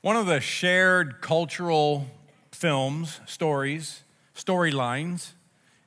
One 0.00 0.14
of 0.14 0.26
the 0.26 0.38
shared 0.38 1.20
cultural 1.20 2.06
films, 2.52 3.20
stories, 3.26 4.04
storylines 4.32 5.32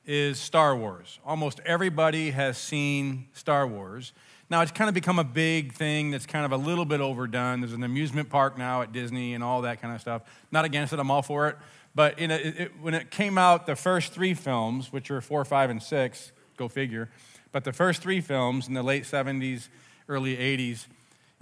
is 0.04 0.38
Star 0.38 0.76
Wars. 0.76 1.18
Almost 1.24 1.60
everybody 1.64 2.30
has 2.32 2.58
seen 2.58 3.28
Star 3.32 3.66
Wars. 3.66 4.12
Now, 4.50 4.60
it's 4.60 4.70
kind 4.70 4.88
of 4.88 4.94
become 4.94 5.18
a 5.18 5.24
big 5.24 5.72
thing 5.72 6.10
that's 6.10 6.26
kind 6.26 6.44
of 6.44 6.52
a 6.52 6.58
little 6.58 6.84
bit 6.84 7.00
overdone. 7.00 7.62
There's 7.62 7.72
an 7.72 7.84
amusement 7.84 8.28
park 8.28 8.58
now 8.58 8.82
at 8.82 8.92
Disney 8.92 9.32
and 9.32 9.42
all 9.42 9.62
that 9.62 9.80
kind 9.80 9.94
of 9.94 10.00
stuff. 10.02 10.20
Not 10.50 10.66
against 10.66 10.92
it, 10.92 10.98
I'm 10.98 11.10
all 11.10 11.22
for 11.22 11.48
it. 11.48 11.56
But 11.94 12.20
it, 12.20 12.30
it, 12.30 12.72
when 12.82 12.92
it 12.92 13.10
came 13.10 13.38
out, 13.38 13.64
the 13.64 13.76
first 13.76 14.12
three 14.12 14.34
films, 14.34 14.92
which 14.92 15.10
are 15.10 15.22
four, 15.22 15.42
five, 15.46 15.70
and 15.70 15.82
six, 15.82 16.32
go 16.58 16.68
figure, 16.68 17.08
but 17.50 17.64
the 17.64 17.72
first 17.72 18.02
three 18.02 18.20
films 18.20 18.68
in 18.68 18.74
the 18.74 18.82
late 18.82 19.04
70s, 19.04 19.68
early 20.06 20.36
80s, 20.36 20.86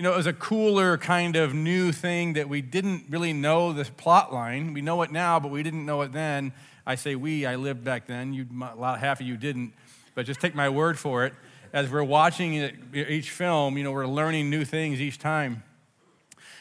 you 0.01 0.05
know, 0.05 0.15
it 0.15 0.17
was 0.17 0.27
a 0.27 0.33
cooler 0.33 0.97
kind 0.97 1.37
of 1.37 1.53
new 1.53 1.93
thing 1.93 2.33
that 2.33 2.49
we 2.49 2.63
didn't 2.63 3.05
really 3.11 3.35
know 3.35 3.75
this 3.75 3.91
plot 3.91 4.33
line. 4.33 4.73
We 4.73 4.81
know 4.81 5.03
it 5.03 5.13
now, 5.13 5.39
but 5.39 5.51
we 5.51 5.63
didn't 5.63 5.85
know 5.85 6.01
it 6.01 6.11
then. 6.11 6.55
I 6.87 6.95
say 6.95 7.17
we, 7.17 7.45
I 7.45 7.57
lived 7.57 7.85
back 7.85 8.07
then. 8.07 8.33
You, 8.33 8.47
half 8.81 9.21
of 9.21 9.27
you 9.27 9.37
didn't, 9.37 9.75
but 10.15 10.25
just 10.25 10.41
take 10.41 10.55
my 10.55 10.71
word 10.71 10.99
for 10.99 11.27
it. 11.27 11.35
As 11.75 11.91
we're 11.91 12.03
watching 12.03 12.55
it, 12.55 12.77
each 12.95 13.31
film, 13.31 13.77
you 13.77 13.85
know, 13.85 13.93
we're 13.93 14.07
learning 14.07 14.49
new 14.49 14.65
things 14.65 15.03
each 15.03 15.19
time. 15.19 15.65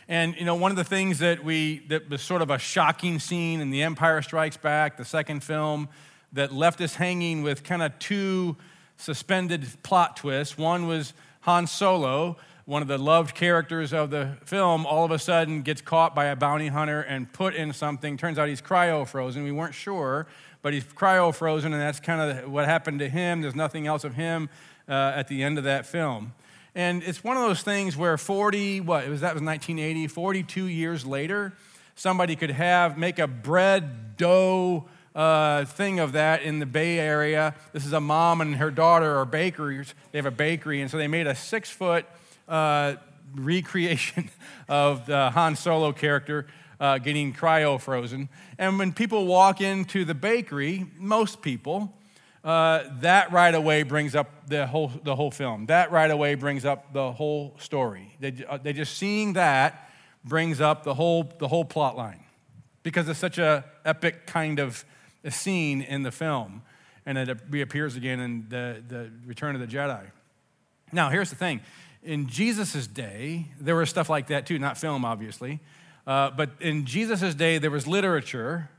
And 0.09 0.35
you 0.35 0.43
know, 0.43 0.55
one 0.55 0.71
of 0.71 0.77
the 0.77 0.83
things 0.83 1.19
that 1.19 1.41
we 1.41 1.85
that 1.87 2.09
was 2.09 2.21
sort 2.21 2.41
of 2.41 2.49
a 2.49 2.59
shocking 2.59 3.19
scene 3.19 3.61
in 3.61 3.69
The 3.69 3.83
Empire 3.83 4.21
Strikes 4.21 4.57
Back, 4.57 4.97
the 4.97 5.05
second 5.05 5.45
film, 5.45 5.87
that 6.33 6.51
left 6.51 6.81
us 6.81 6.95
hanging 6.95 7.41
with 7.43 7.63
kind 7.63 7.83
of 7.83 7.97
two 7.99 8.57
suspended 8.97 9.65
plot 9.81 10.17
twists. 10.17 10.57
One 10.57 10.87
was 10.87 11.13
Han 11.43 11.67
Solo, 11.67 12.35
one 12.69 12.83
of 12.83 12.87
the 12.87 12.99
loved 12.99 13.33
characters 13.33 13.93
of 13.93 14.11
the 14.11 14.37
film, 14.45 14.85
all 14.85 15.03
of 15.03 15.09
a 15.09 15.17
sudden 15.17 15.63
gets 15.63 15.81
caught 15.81 16.13
by 16.13 16.25
a 16.25 16.35
bounty 16.35 16.67
hunter 16.67 17.01
and 17.01 17.33
put 17.33 17.55
in 17.55 17.73
something. 17.73 18.15
Turns 18.15 18.37
out 18.37 18.47
he's 18.47 18.61
cryo 18.61 19.07
frozen. 19.07 19.43
We 19.43 19.51
weren't 19.51 19.73
sure, 19.73 20.27
but 20.61 20.71
he's 20.71 20.83
cryo 20.83 21.33
frozen, 21.33 21.73
and 21.73 21.81
that's 21.81 21.99
kind 21.99 22.21
of 22.21 22.51
what 22.51 22.65
happened 22.65 22.99
to 22.99 23.09
him. 23.09 23.41
There's 23.41 23.55
nothing 23.55 23.87
else 23.87 24.03
of 24.03 24.13
him 24.13 24.51
uh, 24.87 25.13
at 25.15 25.27
the 25.29 25.41
end 25.41 25.57
of 25.57 25.63
that 25.63 25.87
film. 25.87 26.33
And 26.75 27.01
it's 27.01 27.23
one 27.23 27.37
of 27.37 27.41
those 27.41 27.63
things 27.63 27.97
where 27.97 28.19
40, 28.19 28.81
what, 28.81 29.03
it 29.03 29.09
was, 29.09 29.21
that 29.21 29.33
was 29.33 29.41
1980, 29.41 30.05
42 30.05 30.65
years 30.65 31.07
later, 31.07 31.53
somebody 31.95 32.35
could 32.35 32.51
have, 32.51 32.99
make 32.99 33.17
a 33.17 33.25
bread 33.25 34.15
dough 34.15 34.85
uh, 35.15 35.65
thing 35.65 35.99
of 35.99 36.11
that 36.11 36.43
in 36.43 36.59
the 36.59 36.67
Bay 36.67 36.99
Area. 36.99 37.55
This 37.73 37.87
is 37.87 37.93
a 37.93 37.99
mom 37.99 38.41
and 38.41 38.57
her 38.57 38.69
daughter 38.69 39.17
are 39.17 39.25
bakers. 39.25 39.95
They 40.11 40.19
have 40.19 40.27
a 40.27 40.31
bakery, 40.31 40.81
and 40.81 40.91
so 40.91 40.97
they 40.97 41.07
made 41.07 41.25
a 41.25 41.33
six 41.33 41.71
foot 41.71 42.05
uh, 42.49 42.95
recreation 43.35 44.29
of 44.67 45.05
the 45.05 45.29
Han 45.29 45.55
Solo 45.55 45.91
character 45.93 46.47
uh, 46.79 46.97
getting 46.97 47.33
cryo 47.33 47.79
frozen. 47.79 48.29
And 48.57 48.79
when 48.79 48.93
people 48.93 49.25
walk 49.25 49.61
into 49.61 50.05
the 50.05 50.15
bakery, 50.15 50.85
most 50.97 51.41
people, 51.41 51.93
uh, 52.43 52.83
that 53.01 53.31
right 53.31 53.53
away 53.53 53.83
brings 53.83 54.15
up 54.15 54.47
the 54.47 54.65
whole, 54.65 54.91
the 55.03 55.15
whole 55.15 55.31
film. 55.31 55.65
That 55.65 55.91
right 55.91 56.09
away 56.09 56.35
brings 56.35 56.65
up 56.65 56.93
the 56.93 57.11
whole 57.11 57.55
story. 57.59 58.15
They, 58.19 58.33
uh, 58.47 58.57
they 58.57 58.73
just 58.73 58.97
seeing 58.97 59.33
that 59.33 59.89
brings 60.23 60.61
up 60.61 60.83
the 60.83 60.93
whole, 60.93 61.31
the 61.37 61.47
whole 61.47 61.65
plot 61.65 61.97
line 61.97 62.23
because 62.83 63.09
it's 63.09 63.19
such 63.19 63.37
a 63.37 63.65
epic 63.85 64.25
kind 64.25 64.59
of 64.59 64.85
scene 65.29 65.81
in 65.81 66.03
the 66.03 66.11
film. 66.11 66.61
And 67.05 67.17
it 67.17 67.39
reappears 67.49 67.95
again 67.95 68.19
in 68.19 68.45
the, 68.49 68.83
the 68.87 69.11
Return 69.25 69.55
of 69.55 69.61
the 69.61 69.67
Jedi. 69.67 70.05
Now, 70.91 71.09
here's 71.09 71.29
the 71.29 71.35
thing. 71.35 71.61
In 72.03 72.27
Jesus' 72.27 72.87
day, 72.87 73.47
there 73.59 73.75
was 73.75 73.89
stuff 73.89 74.09
like 74.09 74.27
that 74.27 74.45
too, 74.45 74.57
not 74.57 74.77
film, 74.77 75.03
obviously. 75.03 75.59
Uh, 76.07 76.31
but 76.31 76.51
in 76.59 76.85
Jesus' 76.85 77.35
day, 77.35 77.57
there 77.57 77.71
was 77.71 77.85
literature 77.87 78.69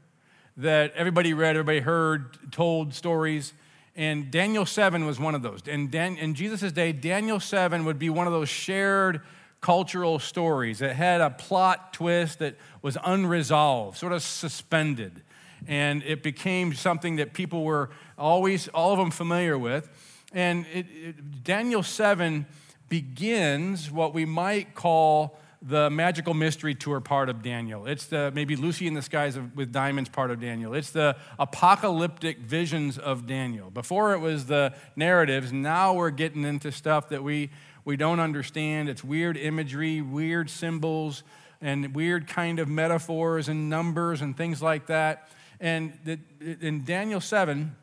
that 0.56 0.92
everybody 0.94 1.32
read, 1.32 1.50
everybody 1.56 1.80
heard, 1.80 2.52
told 2.52 2.94
stories. 2.94 3.52
And 3.94 4.30
Daniel 4.30 4.64
7 4.64 5.04
was 5.04 5.20
one 5.20 5.34
of 5.34 5.42
those. 5.42 5.60
And 5.68 5.90
Dan, 5.90 6.16
in 6.16 6.34
Jesus' 6.34 6.72
day, 6.72 6.92
Daniel 6.92 7.38
7 7.38 7.84
would 7.84 7.98
be 7.98 8.08
one 8.08 8.26
of 8.26 8.32
those 8.32 8.48
shared 8.48 9.20
cultural 9.60 10.18
stories 10.18 10.78
that 10.78 10.96
had 10.96 11.20
a 11.20 11.30
plot 11.30 11.92
twist 11.92 12.38
that 12.38 12.56
was 12.80 12.96
unresolved, 13.04 13.98
sort 13.98 14.12
of 14.12 14.22
suspended. 14.22 15.22
And 15.68 16.02
it 16.04 16.22
became 16.22 16.72
something 16.72 17.16
that 17.16 17.34
people 17.34 17.64
were 17.64 17.90
always, 18.16 18.68
all 18.68 18.92
of 18.92 18.98
them 18.98 19.10
familiar 19.10 19.58
with. 19.58 19.88
And 20.32 20.64
it, 20.72 20.86
it, 20.90 21.44
Daniel 21.44 21.82
7 21.82 22.46
begins 22.90 23.90
what 23.90 24.12
we 24.12 24.26
might 24.26 24.74
call 24.74 25.38
the 25.62 25.88
magical 25.90 26.34
mystery 26.34 26.74
tour 26.74 27.00
part 27.00 27.28
of 27.28 27.42
Daniel. 27.42 27.86
It's 27.86 28.06
the 28.06 28.32
maybe 28.34 28.56
Lucy 28.56 28.86
in 28.86 28.94
the 28.94 29.02
skies 29.02 29.38
with 29.54 29.72
diamonds 29.72 30.10
part 30.10 30.30
of 30.30 30.40
Daniel. 30.40 30.74
It's 30.74 30.90
the 30.90 31.16
apocalyptic 31.38 32.38
visions 32.38 32.98
of 32.98 33.26
Daniel. 33.26 33.70
Before 33.70 34.12
it 34.14 34.18
was 34.18 34.46
the 34.46 34.74
narratives, 34.96 35.52
now 35.52 35.94
we're 35.94 36.10
getting 36.10 36.44
into 36.44 36.72
stuff 36.72 37.10
that 37.10 37.22
we, 37.22 37.50
we 37.84 37.96
don't 37.96 38.20
understand. 38.20 38.88
It's 38.88 39.04
weird 39.04 39.36
imagery, 39.36 40.00
weird 40.00 40.50
symbols, 40.50 41.22
and 41.60 41.94
weird 41.94 42.26
kind 42.26 42.58
of 42.58 42.68
metaphors 42.68 43.48
and 43.48 43.68
numbers 43.68 44.22
and 44.22 44.36
things 44.36 44.62
like 44.62 44.86
that. 44.86 45.28
And 45.60 45.92
in 46.40 46.84
Daniel 46.84 47.20
7, 47.20 47.76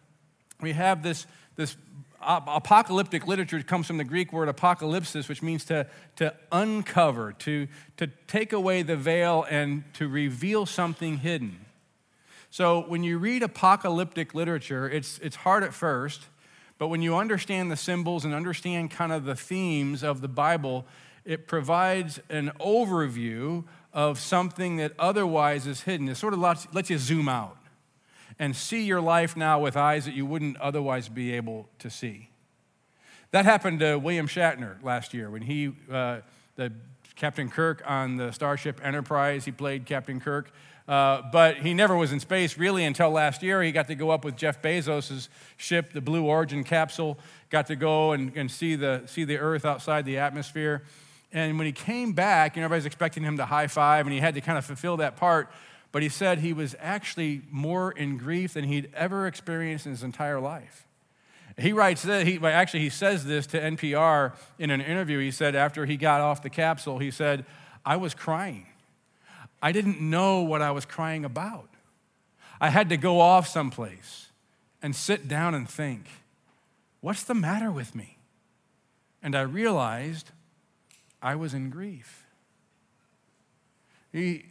we 0.62 0.74
have 0.74 1.04
this, 1.04 1.28
this 1.56 1.78
apocalyptic 2.22 3.28
literature 3.28 3.62
comes 3.64 3.88
from 3.88 3.98
the 3.98 4.04
Greek 4.04 4.34
word 4.34 4.50
apocalypsis, 4.50 5.30
which 5.30 5.42
means 5.42 5.66
to, 5.66 5.88
to 6.16 6.34
uncover, 6.52 7.34
to, 7.34 7.68
to 7.98 8.08
take 8.28 8.54
away 8.54 8.82
the 8.82 8.96
veil 8.96 9.46
and 9.50 9.84
to 9.96 10.08
reveal 10.08 10.66
something 10.66 11.18
hidden. 11.18 11.60
So 12.50 12.82
when 12.88 13.04
you 13.04 13.18
read 13.18 13.44
apocalyptic 13.44 14.34
literature, 14.34 14.90
it's, 14.90 15.20
it's 15.20 15.38
hard 15.38 15.64
at 15.64 15.74
first, 15.74 16.26
but 16.78 16.88
when 16.88 17.02
you 17.02 17.16
understand 17.16 17.72
the 17.72 17.78
symbols 17.78 18.26
and 18.26 18.34
understand 18.34 18.92
kind 18.92 19.12
of 19.12 19.26
the 19.26 19.36
themes 19.36 20.04
of 20.04 20.22
the 20.22 20.28
Bible, 20.28 20.86
it 21.26 21.48
provides 21.48 22.20
an 22.30 22.52
overview 22.60 23.66
of 23.94 24.20
something 24.20 24.78
that 24.78 24.94
otherwise 24.98 25.68
is 25.68 25.82
hidden. 25.82 26.08
It 26.08 26.16
sort 26.16 26.34
of 26.34 26.40
lets, 26.40 26.72
lets 26.74 26.90
you 26.90 26.98
zoom 26.98 27.28
out 27.28 27.57
and 28.40 28.56
see 28.56 28.84
your 28.84 29.02
life 29.02 29.36
now 29.36 29.60
with 29.60 29.76
eyes 29.76 30.06
that 30.06 30.14
you 30.14 30.26
wouldn't 30.26 30.58
otherwise 30.58 31.10
be 31.10 31.34
able 31.34 31.68
to 31.80 31.90
see. 31.90 32.30
That 33.32 33.46
happened 33.46 33.80
to 33.80 33.98
William 33.98 34.28
Shatner 34.28 34.82
last 34.84 35.14
year 35.14 35.30
when 35.30 35.42
he, 35.42 35.74
uh, 35.92 36.20
the 36.56 36.72
Captain 37.16 37.50
Kirk 37.50 37.82
on 37.86 38.16
the 38.18 38.32
Starship 38.32 38.80
Enterprise, 38.84 39.46
he 39.46 39.52
played 39.52 39.86
Captain 39.86 40.20
Kirk. 40.20 40.52
Uh, 40.88 41.22
but 41.34 41.58
he 41.58 41.74
never 41.74 41.98
was 41.98 42.14
in 42.14 42.20
space 42.20 42.58
really 42.58 42.86
until 42.86 43.10
last 43.10 43.44
year. 43.44 43.62
He 43.62 43.74
got 43.74 43.88
to 43.88 43.96
go 43.96 44.10
up 44.10 44.24
with 44.24 44.38
Jeff 44.38 44.62
Bezos' 44.62 45.28
ship, 45.58 45.92
the 45.92 46.00
Blue 46.00 46.24
Origin 46.24 46.64
capsule, 46.64 47.20
got 47.50 47.68
to 47.68 47.76
go 47.76 48.14
and, 48.14 48.32
and 48.38 48.50
see, 48.50 48.76
the, 48.76 49.04
see 49.06 49.26
the 49.26 49.38
Earth 49.38 49.66
outside 49.66 50.06
the 50.06 50.18
atmosphere. 50.18 50.84
And 51.34 51.58
when 51.58 51.66
he 51.66 51.74
came 51.74 52.14
back, 52.14 52.56
you 52.56 52.62
know, 52.62 52.66
everybody's 52.66 52.86
expecting 52.86 53.24
him 53.24 53.36
to 53.36 53.46
high 53.46 53.68
five, 53.68 54.06
and 54.06 54.14
he 54.14 54.22
had 54.22 54.36
to 54.36 54.42
kind 54.42 54.58
of 54.58 54.64
fulfill 54.64 54.96
that 54.98 55.18
part 55.18 55.52
but 55.92 56.02
he 56.02 56.10
said 56.10 56.40
he 56.40 56.54
was 56.54 56.76
actually 56.80 57.42
more 57.50 57.92
in 57.92 58.18
grief 58.18 58.54
than 58.54 58.66
he'd 58.66 58.90
ever 58.94 59.28
experienced 59.28 59.86
in 59.86 59.92
his 59.92 60.04
entire 60.04 60.40
life. 60.40 60.86
He 61.58 61.74
writes 61.74 62.04
that, 62.04 62.28
he, 62.28 62.38
actually, 62.38 62.82
he 62.82 62.90
says 62.90 63.26
this 63.26 63.48
to 63.48 63.60
NPR 63.60 64.34
in 64.60 64.70
an 64.70 64.80
interview. 64.80 65.20
He 65.20 65.32
said 65.32 65.56
after 65.56 65.86
he 65.86 65.98
got 65.98 66.22
off 66.22 66.44
the 66.44 66.52
capsule, 66.52 67.00
he 67.00 67.10
said, 67.10 67.46
I 67.84 67.98
was 67.98 68.14
crying. 68.14 68.68
I 69.62 69.72
didn't 69.72 70.00
know 70.00 70.42
what 70.42 70.62
I 70.62 70.72
was 70.72 70.86
crying 70.86 71.26
about. 71.26 71.70
I 72.62 72.70
had 72.70 72.90
to 72.90 72.98
go 72.98 73.20
off 73.20 73.48
someplace 73.48 74.28
and 74.82 74.96
sit 74.96 75.28
down 75.28 75.56
and 75.56 75.68
think, 75.68 76.06
what's 77.02 77.24
the 77.24 77.34
matter 77.34 77.72
with 77.72 77.96
me? 77.96 78.18
And 79.24 79.36
I 79.36 79.42
realized 79.42 80.32
I 81.22 81.36
was 81.36 81.56
in 81.56 81.72
grief. 81.72 82.26
He, 84.12 84.46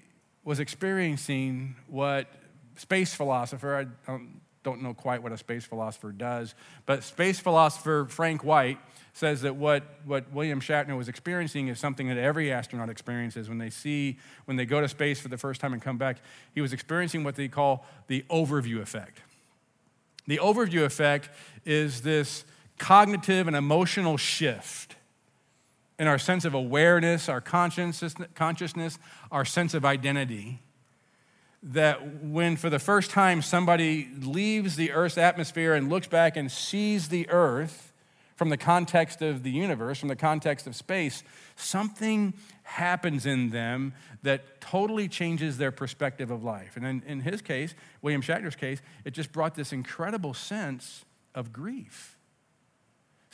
was 0.46 0.60
experiencing 0.60 1.74
what 1.88 2.28
space 2.76 3.12
philosopher, 3.12 3.76
I 3.76 4.10
don't, 4.10 4.40
don't 4.62 4.80
know 4.80 4.94
quite 4.94 5.20
what 5.22 5.32
a 5.32 5.36
space 5.36 5.64
philosopher 5.64 6.12
does, 6.12 6.54
but 6.86 7.02
space 7.02 7.40
philosopher 7.40 8.06
Frank 8.08 8.44
White 8.44 8.78
says 9.12 9.42
that 9.42 9.56
what, 9.56 9.82
what 10.04 10.30
William 10.32 10.60
Shatner 10.60 10.96
was 10.96 11.08
experiencing 11.08 11.66
is 11.66 11.80
something 11.80 12.06
that 12.08 12.16
every 12.16 12.52
astronaut 12.52 12.88
experiences 12.88 13.48
when 13.48 13.58
they 13.58 13.70
see, 13.70 14.18
when 14.44 14.56
they 14.56 14.64
go 14.66 14.80
to 14.80 14.88
space 14.88 15.18
for 15.18 15.28
the 15.28 15.38
first 15.38 15.60
time 15.60 15.72
and 15.72 15.82
come 15.82 15.98
back. 15.98 16.18
He 16.54 16.60
was 16.60 16.72
experiencing 16.72 17.24
what 17.24 17.34
they 17.34 17.48
call 17.48 17.84
the 18.06 18.24
overview 18.30 18.80
effect. 18.80 19.22
The 20.28 20.38
overview 20.38 20.84
effect 20.84 21.28
is 21.64 22.02
this 22.02 22.44
cognitive 22.78 23.48
and 23.48 23.56
emotional 23.56 24.16
shift 24.16 24.95
in 25.98 26.06
our 26.06 26.18
sense 26.18 26.44
of 26.44 26.54
awareness, 26.54 27.28
our 27.28 27.40
consciousness, 27.40 28.98
our 29.30 29.44
sense 29.44 29.74
of 29.74 29.84
identity. 29.84 30.62
That 31.62 32.22
when 32.22 32.56
for 32.56 32.70
the 32.70 32.78
first 32.78 33.10
time 33.10 33.42
somebody 33.42 34.08
leaves 34.20 34.76
the 34.76 34.92
Earth's 34.92 35.18
atmosphere 35.18 35.74
and 35.74 35.88
looks 35.88 36.06
back 36.06 36.36
and 36.36 36.50
sees 36.52 37.08
the 37.08 37.28
Earth 37.30 37.92
from 38.36 38.50
the 38.50 38.56
context 38.56 39.22
of 39.22 39.42
the 39.42 39.50
universe, 39.50 39.98
from 39.98 40.10
the 40.10 40.16
context 40.16 40.66
of 40.66 40.76
space, 40.76 41.22
Something 41.56 42.34
happens 42.64 43.24
in 43.24 43.48
them 43.48 43.94
that 44.22 44.60
totally 44.60 45.08
changes 45.08 45.56
their 45.56 45.72
perspective 45.72 46.30
of 46.30 46.44
life. 46.44 46.76
And 46.76 46.86
in, 46.86 47.02
in 47.06 47.20
his 47.20 47.40
case, 47.40 47.74
William 48.02 48.20
Shatner's 48.20 48.56
case, 48.56 48.82
it 49.04 49.12
just 49.12 49.32
brought 49.32 49.54
this 49.54 49.72
incredible 49.72 50.34
sense 50.34 51.04
of 51.34 51.52
grief. 51.52 52.15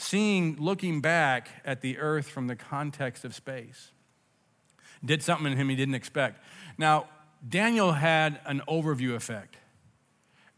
Seeing, 0.02 0.56
looking 0.58 1.00
back 1.00 1.48
at 1.64 1.80
the 1.80 1.98
earth 1.98 2.28
from 2.28 2.48
the 2.48 2.56
context 2.56 3.24
of 3.24 3.36
space, 3.36 3.92
did 5.04 5.22
something 5.22 5.52
in 5.52 5.56
him 5.56 5.68
he 5.68 5.76
didn't 5.76 5.94
expect. 5.94 6.44
Now, 6.76 7.06
Daniel 7.48 7.92
had 7.92 8.40
an 8.44 8.62
overview 8.68 9.14
effect 9.14 9.58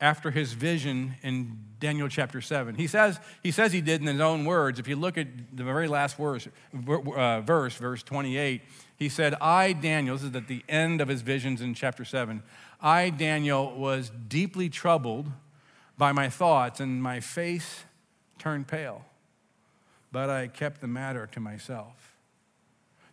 after 0.00 0.30
his 0.30 0.54
vision 0.54 1.16
in 1.22 1.58
Daniel 1.78 2.08
chapter 2.08 2.40
7. 2.40 2.74
He 2.74 2.86
says, 2.86 3.20
he 3.42 3.50
says 3.50 3.70
he 3.70 3.82
did 3.82 4.00
in 4.00 4.06
his 4.06 4.20
own 4.20 4.46
words. 4.46 4.78
If 4.78 4.88
you 4.88 4.96
look 4.96 5.18
at 5.18 5.28
the 5.54 5.62
very 5.62 5.88
last 5.88 6.16
verse, 6.16 6.48
uh, 6.74 7.42
verse, 7.42 7.74
verse 7.74 8.02
28, 8.02 8.62
he 8.96 9.10
said, 9.10 9.34
I, 9.42 9.74
Daniel, 9.74 10.16
this 10.16 10.24
is 10.24 10.34
at 10.34 10.48
the 10.48 10.64
end 10.70 11.02
of 11.02 11.08
his 11.08 11.20
visions 11.20 11.60
in 11.60 11.74
chapter 11.74 12.06
7, 12.06 12.42
I, 12.80 13.10
Daniel, 13.10 13.76
was 13.76 14.10
deeply 14.26 14.70
troubled 14.70 15.30
by 15.98 16.12
my 16.12 16.30
thoughts, 16.30 16.80
and 16.80 17.02
my 17.02 17.20
face 17.20 17.84
turned 18.38 18.66
pale, 18.66 19.04
but 20.14 20.30
I 20.30 20.46
kept 20.46 20.80
the 20.80 20.86
matter 20.86 21.28
to 21.32 21.40
myself. 21.40 22.14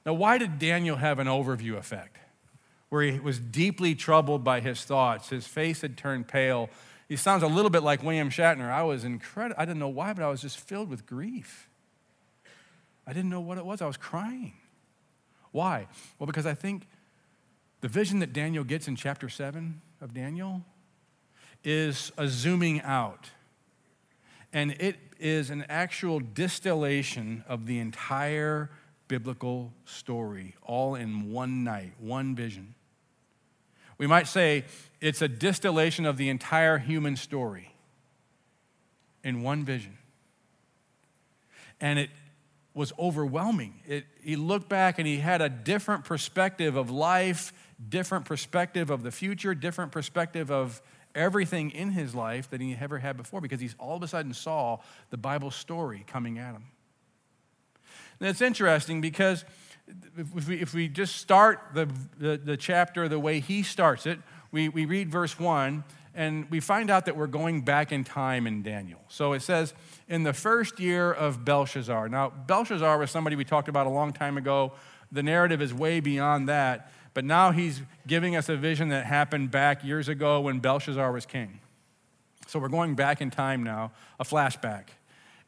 Now, 0.06 0.14
why 0.14 0.38
did 0.38 0.58
Daniel 0.58 0.96
have 0.96 1.20
an 1.20 1.28
overview 1.28 1.76
effect? 1.78 2.18
where 2.92 3.04
he 3.04 3.20
was 3.20 3.40
deeply 3.40 3.96
troubled 3.96 4.44
by 4.44 4.60
his 4.60 4.84
thoughts. 4.84 5.30
His 5.30 5.48
face 5.48 5.80
had 5.80 5.96
turned 5.96 6.28
pale. 6.28 6.70
He 7.08 7.16
sounds 7.16 7.42
a 7.42 7.48
little 7.48 7.72
bit 7.72 7.84
like 7.84 8.04
William 8.04 8.30
Shatner. 8.30 8.70
I 8.70 8.84
was 8.84 9.06
incredible. 9.06 9.56
I 9.58 9.64
didn't 9.64 9.80
know 9.80 9.88
why, 9.88 10.12
but 10.12 10.24
I 10.26 10.28
was 10.28 10.42
just 10.42 10.60
filled 10.60 10.90
with 10.90 11.06
grief. 11.06 11.70
I 13.08 13.14
didn't 13.14 13.30
know 13.30 13.40
what 13.40 13.58
it 13.58 13.66
was. 13.66 13.82
I 13.82 13.88
was 13.88 13.96
crying. 13.96 14.56
Why? 15.54 15.88
Well, 16.20 16.28
because 16.28 16.46
I 16.46 16.54
think 16.54 16.86
the 17.80 17.88
vision 17.88 18.20
that 18.20 18.34
Daniel 18.34 18.66
gets 18.66 18.90
in 18.90 18.98
chapter 18.98 19.30
7 19.30 19.80
of 20.02 20.14
Daniel 20.14 20.62
is 21.64 22.12
a 22.18 22.28
zooming 22.28 22.82
out. 22.82 23.30
And 24.54 24.72
it 24.80 24.98
is 25.20 25.50
an 25.50 25.66
actual 25.70 26.20
distillation 26.20 27.44
of 27.48 27.66
the 27.66 27.80
entire 27.80 28.70
biblical 29.08 29.74
story, 29.86 30.56
all 30.64 30.96
in 30.96 31.32
one 31.32 31.64
night, 31.64 31.94
one 32.00 32.36
vision. 32.36 32.74
We 33.98 34.08
might 34.08 34.28
say 34.28 34.66
it's 35.00 35.22
a 35.22 35.28
distillation 35.28 36.06
of 36.06 36.18
the 36.18 36.30
entire 36.30 36.78
human 36.78 37.16
story 37.16 37.72
in 39.24 39.44
one 39.44 39.64
vision. 39.64 39.98
And 41.80 42.00
it 42.00 42.10
was 42.74 42.94
overwhelming. 42.98 43.82
It, 43.86 44.06
he 44.24 44.36
looked 44.36 44.70
back 44.70 44.98
and 44.98 45.08
he 45.08 45.18
had 45.18 45.42
a 45.42 45.50
different 45.50 46.06
perspective 46.06 46.76
of 46.76 46.90
life, 46.90 47.54
different 47.90 48.26
perspective 48.26 48.90
of 48.90 49.04
the 49.04 49.12
future, 49.12 49.54
different 49.54 49.92
perspective 49.92 50.50
of 50.50 50.82
everything 51.16 51.72
in 51.72 51.92
his 51.92 52.16
life 52.16 52.50
that 52.50 52.62
he 52.62 52.78
ever 52.80 53.00
had 53.00 53.18
before 53.18 53.42
because 53.42 53.60
he's 53.60 53.76
all 53.80 53.96
of 53.96 54.04
a 54.04 54.08
sudden 54.08 54.34
saw 54.34 54.80
the 55.10 55.18
Bible 55.18 55.52
story 55.52 56.04
coming 56.08 56.38
at 56.38 56.54
him. 56.54 56.66
And 58.20 58.30
it's 58.30 58.42
interesting 58.42 59.02
because 59.02 59.46
if 60.18 60.48
we, 60.48 60.62
if 60.62 60.74
we 60.74 60.88
just 60.88 61.18
start 61.18 61.60
the, 61.74 61.90
the, 62.18 62.38
the 62.38 62.58
chapter 62.58 63.08
the 63.08 63.20
way 63.20 63.40
he 63.40 63.64
starts 63.64 64.06
it, 64.06 64.20
we, 64.52 64.70
we 64.70 64.86
read 64.86 65.10
verse 65.10 65.40
1, 65.40 65.84
and 66.14 66.50
we 66.52 66.60
find 66.60 66.90
out 66.90 67.06
that 67.06 67.16
we're 67.16 67.28
going 67.28 67.62
back 67.62 67.92
in 67.92 68.04
time 68.04 68.46
in 68.46 68.64
Daniel. 68.64 69.00
So 69.08 69.34
it 69.34 69.42
says, 69.42 69.74
in 70.10 70.24
the 70.24 70.34
first 70.34 70.80
year 70.80 71.12
of 71.12 71.46
Belshazzar. 71.46 72.10
Now, 72.10 72.30
Belshazzar 72.30 72.98
was 72.98 73.12
somebody 73.12 73.36
we 73.36 73.46
talked 73.46 73.70
about 73.70 73.88
a 73.88 73.90
long 73.90 74.12
time 74.12 74.38
ago. 74.38 74.74
The 75.12 75.24
narrative 75.24 75.62
is 75.62 75.74
way 75.74 76.00
beyond 76.00 76.50
that, 76.50 76.92
but 77.14 77.26
now 77.26 77.52
he's 77.52 77.82
giving 78.08 78.36
us 78.36 78.50
a 78.50 78.56
vision 78.56 78.90
that 78.90 79.06
happened 79.06 79.52
back 79.52 79.84
years 79.84 80.08
ago 80.08 80.42
when 80.42 80.60
Belshazzar 80.60 81.12
was 81.12 81.26
king. 81.26 81.60
So 82.48 82.60
we're 82.60 82.70
going 82.70 82.96
back 82.96 83.22
in 83.22 83.30
time 83.30 83.64
now, 83.64 83.92
a 84.20 84.24
flashback. 84.24 84.86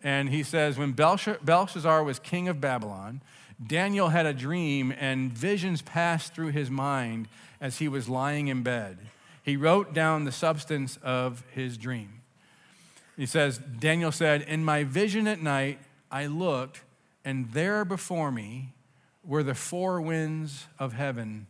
And 0.02 0.30
he 0.30 0.44
says, 0.44 0.78
when 0.78 0.92
Belshazzar 0.92 2.04
was 2.04 2.20
king 2.20 2.48
of 2.50 2.60
Babylon, 2.60 3.22
Daniel 3.66 4.10
had 4.10 4.26
a 4.26 4.34
dream, 4.34 4.94
and 5.00 5.32
visions 5.32 5.82
passed 5.82 6.34
through 6.34 6.50
his 6.50 6.70
mind 6.70 7.28
as 7.62 7.78
he 7.78 7.88
was 7.88 8.10
lying 8.10 8.48
in 8.48 8.64
bed. 8.64 8.98
He 9.42 9.56
wrote 9.56 9.94
down 9.94 10.26
the 10.26 10.32
substance 10.32 10.98
of 11.02 11.44
his 11.52 11.78
dream. 11.78 12.22
He 13.16 13.26
says, 13.26 13.58
Daniel 13.58 14.12
said, 14.12 14.42
In 14.42 14.66
my 14.66 14.84
vision 14.84 15.28
at 15.28 15.42
night, 15.42 15.80
I 16.12 16.26
looked, 16.26 16.82
and 17.24 17.52
there 17.52 17.86
before 17.86 18.32
me 18.32 18.74
were 19.24 19.44
the 19.44 19.56
four 19.56 20.02
winds 20.02 20.68
of 20.80 20.94
heaven 20.94 21.48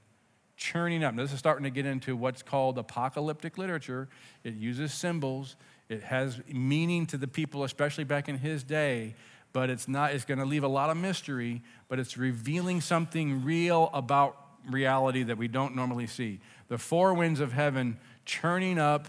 churning 0.64 1.04
up. 1.04 1.14
Now, 1.14 1.24
this 1.24 1.34
is 1.34 1.40
starting 1.40 1.66
to 1.66 1.70
get 1.70 1.86
into 1.86 2.16
what's 2.16 2.42
called 2.42 2.78
apocalyptic 2.78 3.58
literature. 3.58 4.08
It 4.46 4.54
uses 4.54 4.94
symbols, 4.94 5.58
it 5.90 6.04
has 6.04 6.40
meaning 6.48 7.06
to 7.08 7.18
the 7.18 7.28
people, 7.28 7.66
especially 7.66 8.06
back 8.06 8.30
in 8.30 8.38
his 8.38 8.64
day 8.64 9.16
but 9.54 9.70
it's 9.70 9.88
not 9.88 10.14
it's 10.14 10.26
going 10.26 10.40
to 10.40 10.46
leave 10.46 10.64
a 10.64 10.68
lot 10.68 10.90
of 10.90 10.98
mystery 10.98 11.62
but 11.88 12.00
it's 12.00 12.18
revealing 12.18 12.82
something 12.82 13.46
real 13.46 13.90
about 13.94 14.36
reality 14.70 15.24
that 15.24 15.38
we 15.38 15.48
don't 15.48 15.76
normally 15.76 16.08
see 16.08 16.40
the 16.68 16.78
four 16.78 17.14
winds 17.14 17.40
of 17.40 17.54
heaven 17.54 17.98
churning 18.26 18.80
up 18.80 19.08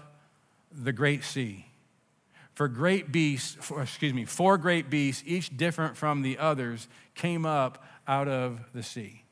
the 0.71 0.93
great 0.93 1.25
sea 1.25 1.67
for 2.53 2.69
great 2.69 3.11
beasts 3.11 3.57
for, 3.61 3.83
excuse 3.83 4.13
me 4.13 4.25
four 4.25 4.59
great 4.59 4.91
beasts 4.91 5.23
each 5.27 5.57
different 5.57 5.97
from 5.97 6.23
the 6.23 6.39
others 6.39 6.89
came 7.15 7.47
up 7.47 7.83
out 8.07 8.29
of 8.29 8.61
the 8.75 8.83
sea 8.83 9.24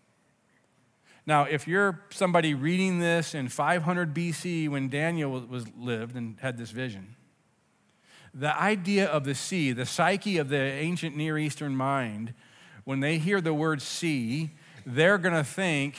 now 1.27 1.45
if 1.45 1.69
you're 1.69 2.01
somebody 2.11 2.55
reading 2.55 2.99
this 2.99 3.35
in 3.35 3.49
500 3.49 4.15
bc 4.15 4.69
when 4.69 4.89
daniel 4.89 5.31
was 5.31 5.65
lived 5.77 6.17
and 6.17 6.37
had 6.41 6.57
this 6.59 6.71
vision 6.71 7.17
the 8.35 8.59
idea 8.59 9.07
of 9.07 9.25
the 9.25 9.35
sea, 9.35 9.73
the 9.73 9.87
psyche 9.87 10.39
of 10.39 10.49
the 10.49 10.61
ancient 10.61 11.17
Near 11.17 11.39
Eastern 11.39 11.77
mind, 11.77 12.33
when 12.85 13.01
they 13.01 13.19
hear 13.19 13.41
the 13.41 13.55
word 13.55 13.83
sea, 13.83 14.51
they're 14.87 15.19
going 15.19 15.35
to 15.35 15.45
think 15.45 15.97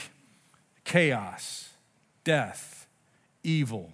chaos, 0.84 1.70
death, 2.24 2.88
evil, 3.44 3.94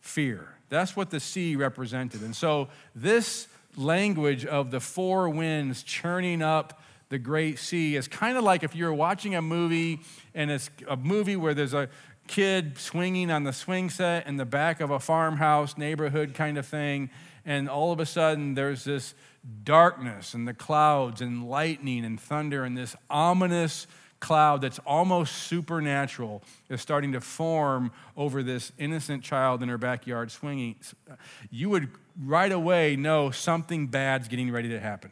fear. 0.00 0.54
That's 0.68 0.94
what 0.94 1.10
the 1.10 1.20
sea 1.20 1.56
represented. 1.56 2.20
And 2.20 2.36
so, 2.36 2.68
this 2.94 3.48
language 3.76 4.44
of 4.44 4.70
the 4.70 4.80
four 4.80 5.28
winds 5.28 5.82
churning 5.82 6.42
up 6.42 6.82
the 7.10 7.18
great 7.18 7.58
sea 7.58 7.96
is 7.96 8.08
kind 8.08 8.38
of 8.38 8.44
like 8.44 8.62
if 8.62 8.74
you're 8.74 8.94
watching 8.94 9.34
a 9.34 9.42
movie 9.42 10.00
and 10.34 10.50
it's 10.50 10.70
a 10.88 10.96
movie 10.96 11.36
where 11.36 11.52
there's 11.52 11.74
a 11.74 11.88
kid 12.26 12.78
swinging 12.78 13.30
on 13.30 13.44
the 13.44 13.52
swing 13.52 13.90
set 13.90 14.26
in 14.26 14.36
the 14.36 14.44
back 14.44 14.80
of 14.80 14.90
a 14.90 14.98
farmhouse 14.98 15.76
neighborhood 15.76 16.32
kind 16.32 16.56
of 16.56 16.64
thing 16.64 17.10
and 17.44 17.68
all 17.68 17.92
of 17.92 18.00
a 18.00 18.06
sudden 18.06 18.54
there's 18.54 18.84
this 18.84 19.14
darkness 19.64 20.34
and 20.34 20.46
the 20.46 20.54
clouds 20.54 21.20
and 21.20 21.48
lightning 21.48 22.04
and 22.04 22.20
thunder 22.20 22.64
and 22.64 22.78
this 22.78 22.94
ominous 23.10 23.86
cloud 24.20 24.60
that's 24.60 24.78
almost 24.80 25.34
supernatural 25.34 26.42
is 26.68 26.80
starting 26.80 27.12
to 27.12 27.20
form 27.20 27.90
over 28.16 28.42
this 28.42 28.70
innocent 28.78 29.24
child 29.24 29.62
in 29.62 29.68
her 29.68 29.78
backyard 29.78 30.30
swinging, 30.30 30.76
you 31.50 31.70
would 31.70 31.88
right 32.22 32.52
away 32.52 32.96
know 32.96 33.30
something 33.30 33.86
bad's 33.86 34.28
getting 34.28 34.52
ready 34.52 34.68
to 34.68 34.78
happen. 34.78 35.10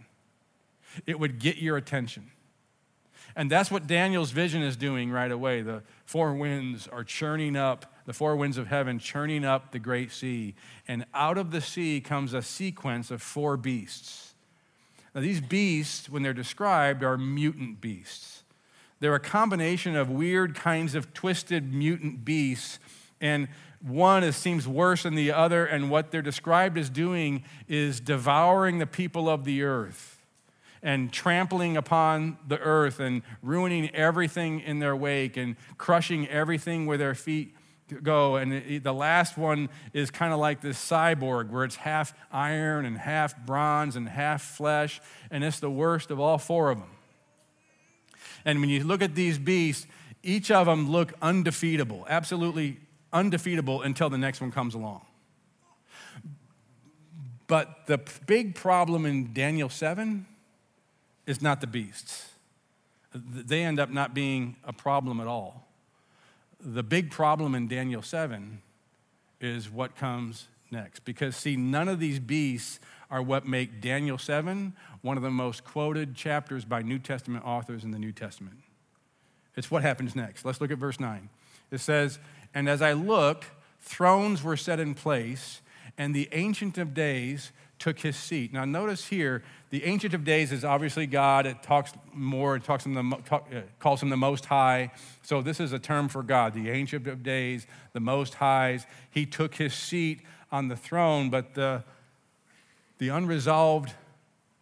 It 1.07 1.19
would 1.19 1.39
get 1.39 1.57
your 1.57 1.77
attention. 1.77 2.31
And 3.37 3.51
that's 3.51 3.71
what 3.71 3.87
Daniel's 3.87 4.31
vision 4.33 4.63
is 4.63 4.77
doing 4.77 5.11
right 5.11 5.31
away. 5.31 5.63
The 5.63 5.83
four 6.05 6.35
winds 6.35 6.89
are 6.89 7.05
churning 7.05 7.57
up 7.57 7.95
the 8.05 8.13
four 8.15 8.37
winds 8.37 8.57
of 8.57 8.69
heaven 8.69 8.99
churning 8.99 9.45
up 9.45 9.71
the 9.71 9.79
great 9.79 10.11
sea. 10.11 10.55
And 10.89 11.05
out 11.13 11.37
of 11.37 11.51
the 11.51 11.61
sea 11.61 12.01
comes 12.01 12.33
a 12.33 12.41
sequence 12.41 13.11
of 13.11 13.21
four 13.21 13.59
beasts. 13.59 14.35
Now, 15.15 15.21
these 15.21 15.41
beasts, 15.41 16.09
when 16.09 16.23
they're 16.23 16.33
described, 16.33 17.05
are 17.05 17.19
mutant 17.19 17.81
beasts. 17.81 18.45
They're 19.01 19.15
a 19.15 19.21
combination 19.21 19.95
of 19.95 20.11
weird 20.11 20.55
kinds 20.55 20.95
of 20.95 21.13
twisted 21.15 21.73
mutant 21.73 22.25
beasts, 22.25 22.79
and 23.21 23.49
one 23.81 24.25
is, 24.25 24.37
seems 24.37 24.67
worse 24.67 25.05
than 25.05 25.15
the 25.15 25.31
other, 25.31 25.65
and 25.65 25.91
what 25.91 26.11
they're 26.11 26.23
described 26.23 26.79
as 26.79 26.91
doing 26.91 27.45
is 27.69 28.01
devouring 28.01 28.79
the 28.79 28.87
people 28.87 29.29
of 29.29 29.45
the 29.45 29.63
earth 29.63 30.18
and 30.83 31.13
trampling 31.13 31.77
upon 31.77 32.39
the 32.47 32.59
earth 32.59 33.01
and 33.01 33.23
ruining 33.43 33.91
everything 33.95 34.61
in 34.61 34.79
their 34.79 34.95
wake 34.95 35.37
and 35.37 35.57
crushing 35.77 36.29
everything 36.29 36.87
where 36.87 36.99
their 36.99 37.15
feet 37.15 37.55
go. 38.03 38.37
And 38.37 38.83
the 38.83 38.93
last 38.93 39.37
one 39.37 39.69
is 39.93 40.11
kind 40.11 40.33
of 40.33 40.39
like 40.39 40.61
this 40.61 40.79
cyborg 40.79 41.51
where 41.51 41.65
it's 41.65 41.77
half 41.77 42.13
iron 42.31 42.85
and 42.85 42.99
half 42.99 43.37
bronze 43.47 43.97
and 43.97 44.09
half 44.09 44.43
flesh. 44.43 45.01
And 45.31 45.43
it's 45.43 45.61
the 45.61 45.71
worst 45.71 46.11
of 46.11 46.21
all 46.21 46.39
four 46.39 46.71
of 46.71 46.79
them. 46.79 46.91
And 48.45 48.61
when 48.61 48.69
you 48.69 48.85
look 48.85 49.03
at 49.03 49.15
these 49.15 49.39
beasts, 49.39 49.87
each 50.23 50.51
of 50.51 50.67
them 50.67 50.91
look 50.91 51.13
undefeatable, 51.23 52.07
absolutely 52.09 52.79
undefeatable 53.13 53.83
until 53.83 54.11
the 54.11 54.19
next 54.19 54.41
one 54.41 54.53
comes 54.53 54.75
along. 54.75 55.03
But 57.47 57.87
the 57.87 57.99
big 58.27 58.55
problem 58.55 59.07
in 59.07 59.33
Daniel 59.33 59.71
7 59.71 60.27
is 61.29 61.43
not 61.43 61.61
the 61.61 61.67
beasts. 61.67 62.31
they 63.15 63.63
end 63.63 63.79
up 63.79 63.91
not 63.91 64.15
being 64.15 64.57
a 64.65 64.73
problem 64.73 65.21
at 65.21 65.27
all. 65.27 65.69
The 66.59 66.83
big 66.83 67.11
problem 67.11 67.55
in 67.55 67.69
Daniel 67.69 68.01
7 68.01 68.63
is 69.39 69.71
what 69.71 69.95
comes 69.95 70.49
next. 70.71 71.05
Because, 71.05 71.37
see, 71.37 71.55
none 71.55 71.87
of 71.87 72.01
these 72.01 72.19
beasts 72.19 72.81
are 73.11 73.23
what 73.23 73.47
make 73.47 73.81
Daniel 73.81 74.17
7 74.17 74.75
one 75.03 75.17
of 75.19 75.23
the 75.23 75.31
most 75.31 75.65
quoted 75.65 76.15
chapters 76.15 76.65
by 76.65 76.81
New 76.81 76.99
Testament 76.99 77.45
authors 77.45 77.85
in 77.85 77.91
the 77.91 77.99
New 77.99 78.13
Testament. 78.13 78.57
It's 79.55 79.71
what 79.71 79.83
happens 79.83 80.17
next. 80.17 80.47
Let's 80.47 80.63
look 80.63 80.71
at 80.71 80.79
verse 80.79 80.99
9. 80.99 81.29
It 81.71 81.79
says, 81.79 82.19
And 82.55 82.71
as 82.71 82.81
I 82.81 82.95
looked, 82.95 83.47
thrones 83.81 84.43
were 84.43 84.57
set 84.57 84.81
in 84.81 84.95
place, 84.95 85.61
and 85.99 86.15
the 86.15 86.29
Ancient 86.33 86.79
of 86.79 86.95
Days 86.95 87.53
took 87.79 87.99
his 88.01 88.17
seat. 88.17 88.53
Now, 88.53 88.65
notice 88.65 89.07
here, 89.07 89.43
the 89.71 89.85
Ancient 89.85 90.15
of 90.15 90.25
Days 90.25 90.53
is 90.53 90.65
obviously 90.65 91.07
God. 91.07 91.47
It 91.47 91.63
talks 91.63 91.93
more, 92.13 92.57
it 92.57 92.65
talks 92.65 92.85
him 92.85 92.95
the, 92.95 93.17
talk, 93.25 93.49
uh, 93.55 93.61
calls 93.79 94.03
him 94.03 94.09
the 94.09 94.17
Most 94.17 94.47
High. 94.47 94.93
So, 95.23 95.43
this 95.43 95.61
is 95.61 95.73
a 95.73 95.79
term 95.79 96.09
for 96.09 96.23
God, 96.23 96.55
the 96.55 96.71
Ancient 96.71 97.07
of 97.07 97.23
Days, 97.23 97.67
the 97.93 98.01
Most 98.01 98.35
Highs. 98.35 98.87
He 99.11 99.27
took 99.27 99.55
his 99.55 99.75
seat 99.75 100.23
on 100.51 100.69
the 100.69 100.77
throne, 100.77 101.31
but 101.31 101.55
the, 101.55 101.85
the 102.99 103.09
unresolved 103.09 103.93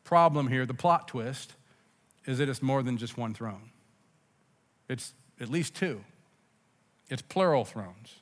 problem 0.04 0.48
here, 0.48 0.66
the 0.66 0.74
plot 0.74 1.08
twist, 1.08 1.54
is 2.26 2.38
that 2.38 2.48
it's 2.48 2.62
more 2.62 2.82
than 2.82 2.96
just 2.96 3.16
one 3.16 3.34
throne. 3.34 3.70
It's 4.88 5.14
at 5.40 5.48
least 5.48 5.74
two, 5.74 6.04
it's 7.08 7.22
plural 7.22 7.64
thrones. 7.64 8.20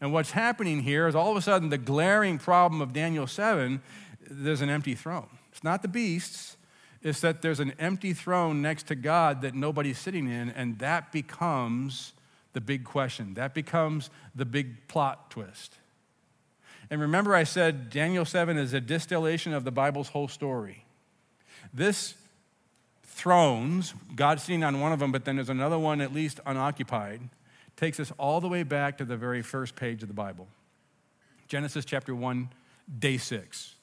And 0.00 0.12
what's 0.12 0.30
happening 0.30 0.82
here 0.82 1.06
is 1.06 1.14
all 1.14 1.30
of 1.30 1.36
a 1.36 1.42
sudden 1.42 1.68
the 1.68 1.78
glaring 1.78 2.38
problem 2.38 2.80
of 2.80 2.92
Daniel 2.92 3.26
7 3.26 3.82
there's 4.30 4.60
an 4.60 4.70
empty 4.70 4.94
throne. 4.94 5.26
It's 5.50 5.64
not 5.64 5.82
the 5.82 5.88
beasts, 5.88 6.56
it's 7.02 7.20
that 7.20 7.42
there's 7.42 7.60
an 7.60 7.72
empty 7.78 8.12
throne 8.12 8.62
next 8.62 8.86
to 8.88 8.94
God 8.94 9.42
that 9.42 9.54
nobody's 9.54 9.98
sitting 9.98 10.28
in, 10.28 10.50
and 10.50 10.78
that 10.78 11.10
becomes 11.12 12.12
the 12.52 12.60
big 12.60 12.84
question. 12.84 13.34
That 13.34 13.54
becomes 13.54 14.10
the 14.34 14.44
big 14.44 14.86
plot 14.86 15.30
twist. 15.30 15.74
And 16.90 17.00
remember, 17.00 17.34
I 17.34 17.44
said 17.44 17.90
Daniel 17.90 18.24
7 18.24 18.58
is 18.58 18.72
a 18.72 18.80
distillation 18.80 19.52
of 19.52 19.64
the 19.64 19.70
Bible's 19.70 20.08
whole 20.08 20.28
story. 20.28 20.84
This 21.72 22.14
thrones, 23.04 23.94
God 24.14 24.40
sitting 24.40 24.64
on 24.64 24.80
one 24.80 24.92
of 24.92 24.98
them, 24.98 25.12
but 25.12 25.24
then 25.24 25.36
there's 25.36 25.50
another 25.50 25.78
one 25.78 26.00
at 26.00 26.12
least 26.12 26.40
unoccupied, 26.46 27.20
takes 27.80 27.98
us 27.98 28.12
all 28.18 28.42
the 28.42 28.48
way 28.48 28.62
back 28.62 28.98
to 28.98 29.06
the 29.06 29.16
very 29.16 29.40
first 29.40 29.74
page 29.74 30.02
of 30.02 30.08
the 30.08 30.14
Bible 30.14 30.46
Genesis 31.48 31.84
chapter 31.84 32.14
1, 32.14 32.48
day 33.00 33.16
6. 33.16 33.74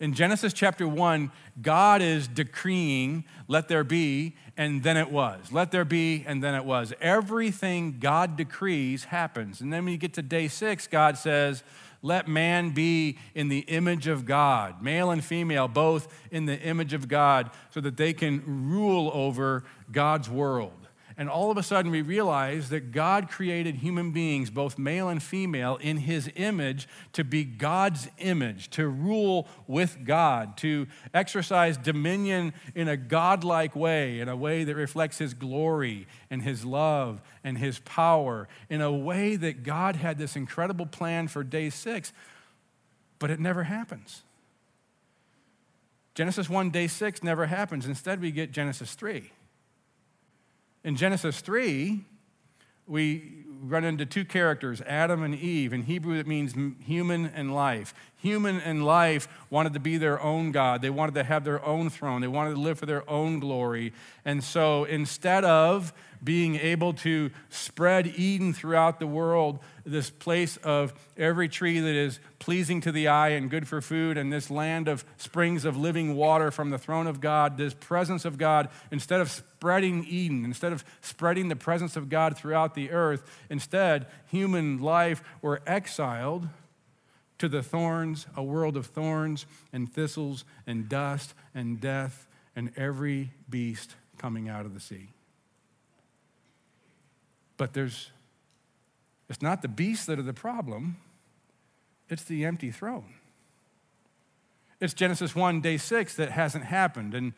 In 0.00 0.14
Genesis 0.14 0.52
chapter 0.52 0.88
1, 0.88 1.30
God 1.60 2.00
is 2.00 2.26
decreeing, 2.28 3.24
let 3.46 3.68
there 3.68 3.84
be, 3.84 4.34
and 4.56 4.82
then 4.82 4.96
it 4.96 5.10
was. 5.10 5.52
Let 5.52 5.70
there 5.70 5.84
be, 5.84 6.24
and 6.26 6.42
then 6.42 6.54
it 6.54 6.64
was. 6.64 6.94
Everything 7.00 7.98
God 8.00 8.36
decrees 8.36 9.04
happens. 9.04 9.60
And 9.60 9.72
then 9.72 9.84
when 9.84 9.92
you 9.92 9.98
get 9.98 10.14
to 10.14 10.22
day 10.22 10.48
6, 10.48 10.86
God 10.86 11.18
says, 11.18 11.62
let 12.02 12.26
man 12.26 12.70
be 12.70 13.18
in 13.34 13.48
the 13.48 13.60
image 13.60 14.06
of 14.06 14.24
God, 14.24 14.82
male 14.82 15.10
and 15.10 15.22
female, 15.22 15.68
both 15.68 16.08
in 16.30 16.46
the 16.46 16.58
image 16.60 16.94
of 16.94 17.08
God, 17.08 17.50
so 17.70 17.80
that 17.80 17.96
they 17.96 18.12
can 18.12 18.42
rule 18.46 19.10
over 19.12 19.64
God's 19.92 20.30
world. 20.30 20.83
And 21.16 21.28
all 21.28 21.50
of 21.50 21.56
a 21.56 21.62
sudden, 21.62 21.92
we 21.92 22.02
realize 22.02 22.70
that 22.70 22.90
God 22.90 23.28
created 23.28 23.76
human 23.76 24.10
beings, 24.10 24.50
both 24.50 24.78
male 24.78 25.08
and 25.08 25.22
female, 25.22 25.76
in 25.76 25.98
his 25.98 26.28
image 26.34 26.88
to 27.12 27.22
be 27.22 27.44
God's 27.44 28.08
image, 28.18 28.68
to 28.70 28.88
rule 28.88 29.46
with 29.68 30.04
God, 30.04 30.56
to 30.58 30.88
exercise 31.12 31.76
dominion 31.76 32.52
in 32.74 32.88
a 32.88 32.96
godlike 32.96 33.76
way, 33.76 34.18
in 34.18 34.28
a 34.28 34.36
way 34.36 34.64
that 34.64 34.74
reflects 34.74 35.18
his 35.18 35.34
glory 35.34 36.08
and 36.30 36.42
his 36.42 36.64
love 36.64 37.20
and 37.44 37.58
his 37.58 37.78
power, 37.80 38.48
in 38.68 38.80
a 38.80 38.92
way 38.92 39.36
that 39.36 39.62
God 39.62 39.96
had 39.96 40.18
this 40.18 40.34
incredible 40.34 40.86
plan 40.86 41.28
for 41.28 41.44
day 41.44 41.70
six, 41.70 42.12
but 43.20 43.30
it 43.30 43.38
never 43.38 43.62
happens. 43.62 44.22
Genesis 46.14 46.48
1, 46.48 46.70
day 46.70 46.86
6 46.86 47.22
never 47.22 47.46
happens. 47.46 47.86
Instead, 47.86 48.20
we 48.20 48.30
get 48.30 48.52
Genesis 48.52 48.94
3. 48.94 49.30
In 50.84 50.96
Genesis 50.96 51.40
3, 51.40 52.04
we 52.86 53.44
run 53.62 53.84
into 53.84 54.04
two 54.04 54.26
characters, 54.26 54.82
Adam 54.82 55.22
and 55.22 55.34
Eve. 55.34 55.72
In 55.72 55.84
Hebrew, 55.84 56.18
it 56.18 56.26
means 56.26 56.54
human 56.84 57.24
and 57.24 57.54
life. 57.54 57.94
Human 58.16 58.60
and 58.60 58.84
life 58.84 59.26
wanted 59.48 59.72
to 59.72 59.80
be 59.80 59.96
their 59.96 60.20
own 60.20 60.52
God. 60.52 60.82
They 60.82 60.90
wanted 60.90 61.14
to 61.14 61.24
have 61.24 61.42
their 61.42 61.64
own 61.64 61.88
throne. 61.88 62.20
They 62.20 62.28
wanted 62.28 62.56
to 62.56 62.60
live 62.60 62.78
for 62.78 62.84
their 62.84 63.08
own 63.08 63.38
glory. 63.38 63.94
And 64.26 64.44
so 64.44 64.84
instead 64.84 65.42
of 65.44 65.94
being 66.24 66.56
able 66.56 66.94
to 66.94 67.30
spread 67.50 68.06
Eden 68.06 68.52
throughout 68.52 68.98
the 68.98 69.06
world, 69.06 69.58
this 69.84 70.10
place 70.10 70.56
of 70.58 70.94
every 71.16 71.48
tree 71.48 71.78
that 71.80 71.94
is 71.94 72.18
pleasing 72.38 72.80
to 72.80 72.90
the 72.90 73.08
eye 73.08 73.30
and 73.30 73.50
good 73.50 73.68
for 73.68 73.80
food, 73.80 74.16
and 74.16 74.32
this 74.32 74.50
land 74.50 74.88
of 74.88 75.04
springs 75.18 75.64
of 75.64 75.76
living 75.76 76.16
water 76.16 76.50
from 76.50 76.70
the 76.70 76.78
throne 76.78 77.06
of 77.06 77.20
God, 77.20 77.58
this 77.58 77.74
presence 77.74 78.24
of 78.24 78.38
God, 78.38 78.70
instead 78.90 79.20
of 79.20 79.30
spreading 79.30 80.04
Eden, 80.08 80.44
instead 80.44 80.72
of 80.72 80.84
spreading 81.02 81.48
the 81.48 81.56
presence 81.56 81.96
of 81.96 82.08
God 82.08 82.36
throughout 82.36 82.74
the 82.74 82.90
earth, 82.90 83.22
instead, 83.50 84.06
human 84.26 84.80
life 84.80 85.22
were 85.42 85.60
exiled 85.66 86.48
to 87.38 87.48
the 87.48 87.62
thorns, 87.62 88.26
a 88.36 88.42
world 88.42 88.76
of 88.76 88.86
thorns 88.86 89.44
and 89.72 89.92
thistles 89.92 90.44
and 90.66 90.88
dust 90.88 91.34
and 91.54 91.80
death 91.80 92.26
and 92.56 92.72
every 92.76 93.32
beast 93.50 93.96
coming 94.18 94.48
out 94.48 94.64
of 94.64 94.72
the 94.72 94.80
sea. 94.80 95.10
But 97.56 97.72
there's, 97.72 98.10
it's 99.28 99.42
not 99.42 99.62
the 99.62 99.68
beasts 99.68 100.06
that 100.06 100.18
are 100.18 100.22
the 100.22 100.32
problem, 100.32 100.96
it's 102.08 102.24
the 102.24 102.44
empty 102.44 102.70
throne. 102.70 103.14
It's 104.80 104.92
Genesis 104.92 105.34
1, 105.34 105.60
day 105.60 105.76
6 105.76 106.16
that 106.16 106.30
hasn't 106.30 106.64
happened. 106.64 107.14
And 107.14 107.32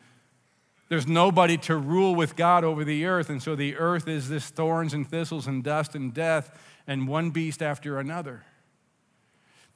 there's 0.89 1.07
nobody 1.07 1.57
to 1.59 1.77
rule 1.77 2.15
with 2.15 2.35
God 2.35 2.63
over 2.63 2.83
the 2.83 3.05
earth. 3.05 3.29
And 3.29 3.41
so 3.41 3.55
the 3.55 3.75
earth 3.77 4.07
is 4.07 4.29
this 4.29 4.49
thorns 4.49 4.93
and 4.93 5.09
thistles 5.09 5.47
and 5.47 5.63
dust 5.63 5.95
and 5.95 6.13
death 6.13 6.57
and 6.87 7.07
one 7.07 7.29
beast 7.29 7.61
after 7.61 7.99
another 7.99 8.43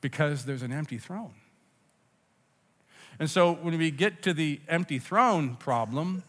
because 0.02 0.46
there's 0.46 0.64
an 0.64 0.72
empty 0.72 0.98
throne. 0.98 1.34
And 3.20 3.30
so 3.30 3.54
when 3.54 3.78
we 3.78 3.92
get 3.92 4.24
to 4.24 4.34
the 4.34 4.62
empty 4.68 4.98
throne 4.98 5.56
problem, 5.56 6.24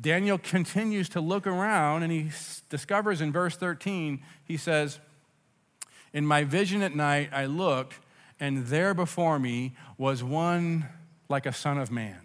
Daniel 0.00 0.38
continues 0.38 1.08
to 1.10 1.20
look 1.20 1.46
around 1.46 2.02
and 2.02 2.12
he 2.12 2.30
discovers 2.68 3.20
in 3.20 3.32
verse 3.32 3.56
13, 3.56 4.22
he 4.44 4.56
says, 4.56 4.98
In 6.12 6.26
my 6.26 6.44
vision 6.44 6.82
at 6.82 6.94
night, 6.94 7.30
I 7.32 7.46
looked, 7.46 8.00
and 8.40 8.66
there 8.66 8.94
before 8.94 9.38
me 9.38 9.74
was 9.96 10.22
one 10.22 10.88
like 11.28 11.46
a 11.46 11.52
son 11.52 11.78
of 11.78 11.90
man, 11.90 12.20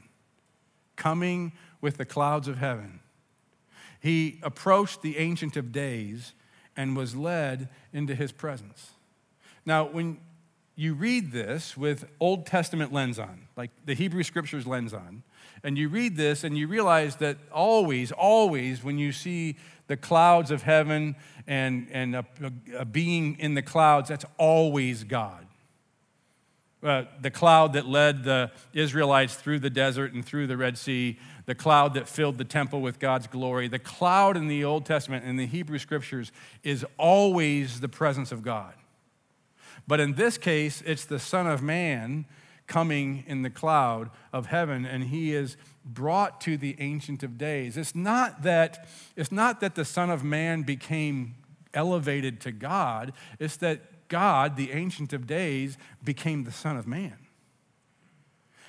coming 0.96 1.54
with 1.82 1.98
the 1.98 2.06
clouds 2.06 2.48
of 2.48 2.58
heaven. 2.58 3.00
He 4.00 4.40
approached 4.44 5.02
the 5.02 5.18
Ancient 5.18 5.56
of 5.56 5.72
Days 5.72 6.34
and 6.76 6.98
was 6.98 7.16
led 7.16 7.70
into 7.94 8.16
his 8.16 8.32
presence. 8.32 8.92
Now, 9.66 9.86
when 9.86 10.20
you 10.76 10.94
read 10.94 11.32
this 11.32 11.78
with 11.78 12.06
Old 12.20 12.46
Testament 12.46 12.92
lens 12.92 13.20
on, 13.20 13.48
like 13.56 13.72
the 13.86 13.94
Hebrew 13.94 14.24
Scriptures 14.24 14.66
lens 14.66 14.94
on, 14.94 15.24
and 15.64 15.78
you 15.78 15.90
read 15.90 16.16
this 16.16 16.44
and 16.44 16.58
you 16.58 16.68
realize 16.68 17.18
that 17.18 17.38
always, 17.52 18.12
always, 18.12 18.84
when 18.84 18.98
you 18.98 19.12
see 19.12 19.56
the 19.88 19.98
clouds 19.98 20.52
of 20.52 20.64
heaven 20.64 21.16
and, 21.48 21.88
and 21.92 22.16
a, 22.16 22.26
a 22.78 22.86
being 22.86 23.38
in 23.40 23.54
the 23.54 23.62
clouds, 23.62 24.10
that's 24.10 24.26
always 24.38 25.04
God. 25.04 25.46
Uh, 26.82 27.06
the 27.22 27.32
cloud 27.32 27.74
that 27.74 27.86
led 27.86 28.26
the 28.26 28.52
Israelites 28.74 29.36
through 29.36 29.60
the 29.60 29.70
desert 29.70 30.14
and 30.14 30.26
through 30.26 30.48
the 30.48 30.58
Red 30.58 30.78
Sea, 30.78 31.18
the 31.46 31.56
cloud 31.56 31.94
that 31.94 32.10
filled 32.10 32.38
the 32.38 32.44
temple 32.44 32.82
with 32.82 33.00
God's 33.00 33.28
glory. 33.28 33.70
The 33.70 33.80
cloud 33.80 34.36
in 34.36 34.48
the 34.48 34.66
Old 34.66 34.86
Testament 34.86 35.24
and 35.26 35.40
the 35.40 35.46
Hebrew 35.46 35.80
scriptures 35.80 36.32
is 36.62 36.86
always 36.98 37.80
the 37.80 37.88
presence 37.88 38.34
of 38.34 38.44
God. 38.44 38.74
But 39.88 40.00
in 40.00 40.16
this 40.16 40.38
case, 40.38 40.82
it's 40.86 41.06
the 41.06 41.20
Son 41.20 41.48
of 41.48 41.62
Man 41.62 42.26
coming 42.68 43.24
in 43.28 43.42
the 43.42 43.50
cloud 43.50 44.10
of 44.32 44.48
heaven 44.48 44.86
and 44.86 45.06
he 45.06 45.34
is 45.34 45.58
brought 45.86 46.40
to 46.42 46.58
the 46.58 46.76
ancient 46.80 47.24
of 47.24 47.38
days. 47.38 47.78
It's 47.78 47.96
not 47.96 48.44
that 48.44 48.88
it's 49.16 49.32
not 49.32 49.60
that 49.62 49.76
the 49.76 49.86
son 49.86 50.10
of 50.10 50.24
man 50.24 50.64
became 50.64 51.36
elevated 51.74 52.40
to 52.40 52.52
god 52.52 53.12
it's 53.40 53.58
that 53.58 54.08
god 54.08 54.58
the 54.58 54.72
ancient 54.72 55.12
of 55.12 55.26
days 55.26 55.78
became 56.04 56.44
the 56.44 56.52
son 56.52 56.78
of 56.78 56.88
man. 56.88 57.18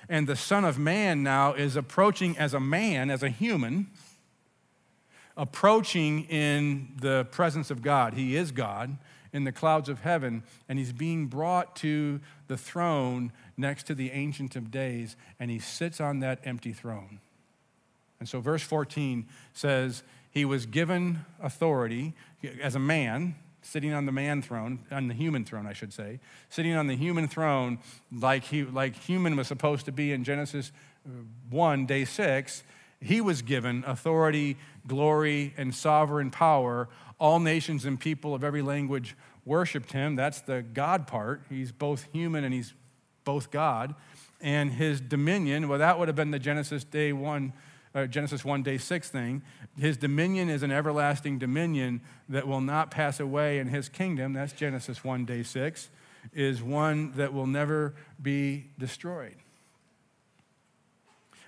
And 0.09 0.27
the 0.27 0.37
son 0.37 0.65
of 0.65 0.79
man 0.79 1.23
now 1.23 1.55
is 1.55 1.77
approaching 1.77 2.37
as 2.37 2.55
a 2.55 2.61
man 2.61 3.11
as 3.11 3.23
a 3.23 3.29
human 3.29 3.89
approaching 5.37 6.25
in 6.25 6.95
the 7.01 7.27
presence 7.31 7.71
of 7.71 7.83
god. 7.83 8.15
He 8.15 8.37
is 8.37 8.53
god 8.53 8.97
in 9.35 9.45
the 9.45 9.53
clouds 9.53 9.89
of 9.91 10.01
heaven 10.01 10.45
and 10.69 10.79
he's 10.79 10.93
being 10.93 11.27
brought 11.27 11.77
to 11.77 12.21
the 12.47 12.57
throne 12.57 13.33
next 13.57 13.83
to 13.89 13.95
the 13.95 14.13
Ancient 14.13 14.57
of 14.57 14.71
Days, 14.71 15.17
and 15.39 15.51
he 15.51 15.59
sits 15.59 16.01
on 16.01 16.21
that 16.21 16.39
empty 16.45 16.73
throne. 16.73 17.21
And 18.21 18.29
so, 18.29 18.41
verse 18.41 18.63
14 18.63 19.27
says, 19.53 20.03
He 20.31 20.45
was 20.45 20.65
given 20.67 21.27
authority 21.43 22.15
as 22.63 22.75
a 22.75 22.79
man, 22.79 23.35
sitting 23.61 23.93
on 23.93 24.07
the 24.07 24.13
man 24.13 24.41
throne, 24.41 24.79
on 24.91 25.09
the 25.09 25.15
human 25.15 25.45
throne, 25.45 25.67
I 25.67 25.73
should 25.73 25.93
say, 25.93 26.21
sitting 26.49 26.75
on 26.75 26.87
the 26.87 26.97
human 26.97 27.29
throne 27.29 27.79
like, 28.13 28.45
he, 28.45 28.63
like 28.63 28.95
human 28.95 29.37
was 29.37 29.49
supposed 29.49 29.85
to 29.87 29.93
be 29.93 30.13
in 30.13 30.23
Genesis 30.23 30.71
uh, 31.07 31.11
1, 31.51 31.87
day 31.87 32.05
6. 32.05 32.63
He 33.05 33.21
was 33.21 33.43
given 33.43 33.85
authority, 33.87 34.57
glory, 34.87 35.53
and 35.59 35.75
sovereign 35.75 36.31
power. 36.31 36.89
All 37.21 37.39
nations 37.39 37.85
and 37.85 38.01
people 38.01 38.35
of 38.35 38.43
every 38.43 38.63
language 38.63 39.15
worshiped 39.45 39.93
him. 39.93 40.17
That's 40.17 40.41
the 40.41 40.63
God 40.63 41.07
part. 41.07 41.43
He's 41.51 41.71
both 41.71 42.09
human 42.13 42.45
and 42.45 42.55
he's 42.55 42.73
both 43.25 43.51
God. 43.51 43.95
And 44.41 44.73
his 44.73 45.01
dominion, 45.01 45.69
well, 45.69 45.79
that 45.79 45.99
would 45.99 46.09
have 46.09 46.17
been 46.17 46.31
the 46.31 46.39
Genesis 46.39 46.83
day 46.85 47.13
1 47.13 47.53
uh, 47.95 48.07
Genesis 48.07 48.45
1, 48.45 48.63
day 48.63 48.77
6 48.77 49.09
thing. 49.11 49.43
His 49.79 49.97
dominion 49.97 50.49
is 50.49 50.63
an 50.63 50.73
everlasting 50.73 51.39
dominion 51.39 52.01
that 52.29 52.47
will 52.47 52.61
not 52.61 52.91
pass 52.91 53.21
away, 53.21 53.59
and 53.59 53.71
his 53.71 53.89
kingdom, 53.89 54.33
that's 54.33 54.53
Genesis 54.53 55.05
1, 55.05 55.25
day 55.25 55.43
6, 55.43 55.91
is 56.33 56.63
one 56.63 57.13
that 57.13 57.33
will 57.33 57.47
never 57.47 57.95
be 58.21 58.67
destroyed. 58.79 59.37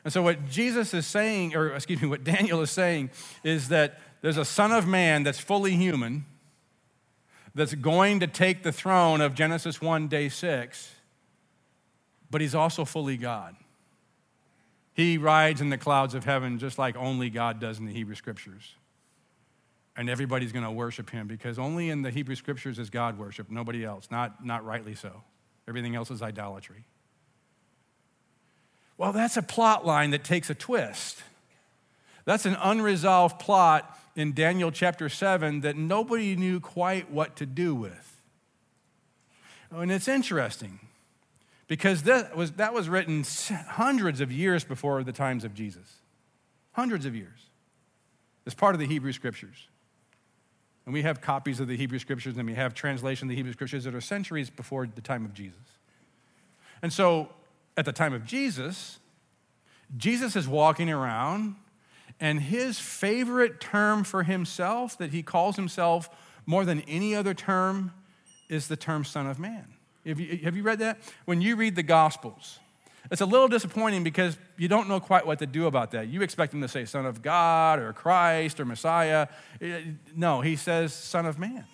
And 0.06 0.12
so, 0.12 0.22
what 0.22 0.48
Jesus 0.48 0.94
is 0.94 1.04
saying, 1.04 1.56
or 1.56 1.74
excuse 1.74 2.00
me, 2.00 2.06
what 2.06 2.22
Daniel 2.22 2.62
is 2.62 2.70
saying, 2.70 3.10
is 3.42 3.70
that 3.70 3.98
there's 4.22 4.36
a 4.36 4.44
Son 4.44 4.70
of 4.70 4.86
Man 4.86 5.24
that's 5.24 5.40
fully 5.40 5.72
human, 5.72 6.24
that's 7.56 7.74
going 7.74 8.20
to 8.20 8.28
take 8.28 8.62
the 8.62 8.70
throne 8.70 9.20
of 9.20 9.34
Genesis 9.34 9.80
1, 9.80 10.06
day 10.06 10.28
6, 10.28 10.94
but 12.30 12.40
he's 12.40 12.54
also 12.54 12.84
fully 12.84 13.16
God. 13.16 13.56
He 14.94 15.18
rides 15.18 15.60
in 15.60 15.70
the 15.70 15.78
clouds 15.78 16.14
of 16.14 16.24
heaven 16.24 16.60
just 16.60 16.78
like 16.78 16.94
only 16.96 17.28
God 17.28 17.58
does 17.58 17.80
in 17.80 17.86
the 17.86 17.92
Hebrew 17.92 18.14
Scriptures. 18.14 18.76
And 19.96 20.08
everybody's 20.08 20.52
going 20.52 20.64
to 20.64 20.70
worship 20.70 21.10
him 21.10 21.26
because 21.26 21.58
only 21.58 21.90
in 21.90 22.02
the 22.02 22.12
Hebrew 22.12 22.36
Scriptures 22.36 22.78
is 22.78 22.90
God 22.90 23.18
worship, 23.18 23.50
nobody 23.50 23.84
else, 23.84 24.06
not, 24.12 24.46
not 24.46 24.64
rightly 24.64 24.94
so. 24.94 25.24
Everything 25.66 25.96
else 25.96 26.12
is 26.12 26.22
idolatry. 26.22 26.84
Well, 28.98 29.12
that's 29.12 29.36
a 29.36 29.42
plot 29.42 29.84
line 29.84 30.10
that 30.10 30.24
takes 30.24 30.48
a 30.50 30.54
twist. 30.54 31.22
That's 32.24 32.46
an 32.46 32.56
unresolved 32.60 33.38
plot 33.38 33.98
in 34.16 34.32
Daniel 34.32 34.70
chapter 34.72 35.08
7 35.08 35.60
that 35.60 35.76
nobody 35.76 36.34
knew 36.34 36.58
quite 36.60 37.10
what 37.10 37.36
to 37.36 37.46
do 37.46 37.74
with. 37.74 38.20
And 39.70 39.92
it's 39.92 40.08
interesting 40.08 40.80
because 41.68 42.04
that 42.04 42.36
was, 42.36 42.52
that 42.52 42.72
was 42.72 42.88
written 42.88 43.24
hundreds 43.68 44.20
of 44.20 44.32
years 44.32 44.64
before 44.64 45.04
the 45.04 45.12
times 45.12 45.44
of 45.44 45.54
Jesus. 45.54 45.96
Hundreds 46.72 47.04
of 47.04 47.14
years. 47.14 47.46
It's 48.46 48.54
part 48.54 48.74
of 48.74 48.78
the 48.78 48.86
Hebrew 48.86 49.12
Scriptures. 49.12 49.68
And 50.86 50.92
we 50.92 51.02
have 51.02 51.20
copies 51.20 51.58
of 51.58 51.66
the 51.66 51.76
Hebrew 51.76 51.98
Scriptures 51.98 52.36
and 52.36 52.46
we 52.46 52.54
have 52.54 52.72
translation 52.72 53.26
of 53.26 53.30
the 53.30 53.36
Hebrew 53.36 53.52
Scriptures 53.52 53.84
that 53.84 53.94
are 53.94 54.00
centuries 54.00 54.50
before 54.50 54.86
the 54.86 55.00
time 55.00 55.24
of 55.24 55.34
Jesus. 55.34 55.58
And 56.80 56.92
so 56.92 57.30
at 57.76 57.84
the 57.84 57.92
time 57.92 58.12
of 58.12 58.24
Jesus, 58.24 58.98
Jesus 59.96 60.36
is 60.36 60.48
walking 60.48 60.90
around 60.90 61.56
and 62.18 62.40
his 62.40 62.78
favorite 62.78 63.60
term 63.60 64.02
for 64.04 64.22
himself 64.22 64.96
that 64.98 65.10
he 65.10 65.22
calls 65.22 65.56
himself 65.56 66.08
more 66.46 66.64
than 66.64 66.80
any 66.82 67.14
other 67.14 67.34
term 67.34 67.92
is 68.48 68.68
the 68.68 68.76
term 68.76 69.04
Son 69.04 69.26
of 69.26 69.38
Man. 69.38 69.66
Have 70.06 70.20
you, 70.20 70.38
have 70.38 70.56
you 70.56 70.62
read 70.62 70.78
that? 70.78 70.98
When 71.24 71.40
you 71.40 71.56
read 71.56 71.76
the 71.76 71.82
Gospels, 71.82 72.58
it's 73.10 73.20
a 73.20 73.26
little 73.26 73.48
disappointing 73.48 74.02
because 74.02 74.36
you 74.56 74.68
don't 74.68 74.88
know 74.88 75.00
quite 75.00 75.26
what 75.26 75.40
to 75.40 75.46
do 75.46 75.66
about 75.66 75.90
that. 75.92 76.08
You 76.08 76.22
expect 76.22 76.54
him 76.54 76.60
to 76.62 76.68
say 76.68 76.84
Son 76.84 77.06
of 77.06 77.22
God 77.22 77.78
or 77.78 77.92
Christ 77.92 78.60
or 78.60 78.64
Messiah. 78.64 79.28
Eh, 79.60 79.82
no, 80.14 80.40
he 80.40 80.56
says 80.56 80.92
Son 80.94 81.26
of 81.26 81.38
Man. 81.38 81.64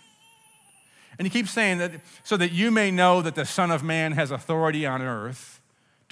And 1.19 1.27
he 1.27 1.31
keeps 1.31 1.51
saying 1.51 1.79
that 1.79 1.93
so 2.25 2.37
that 2.39 2.53
you 2.53 2.71
may 2.71 2.91
know 2.91 3.23
that 3.23 3.35
the 3.35 3.45
Son 3.45 3.71
of 3.71 3.83
Man 3.83 4.13
has 4.13 4.31
authority 4.31 4.87
on 4.87 5.03
earth 5.03 5.61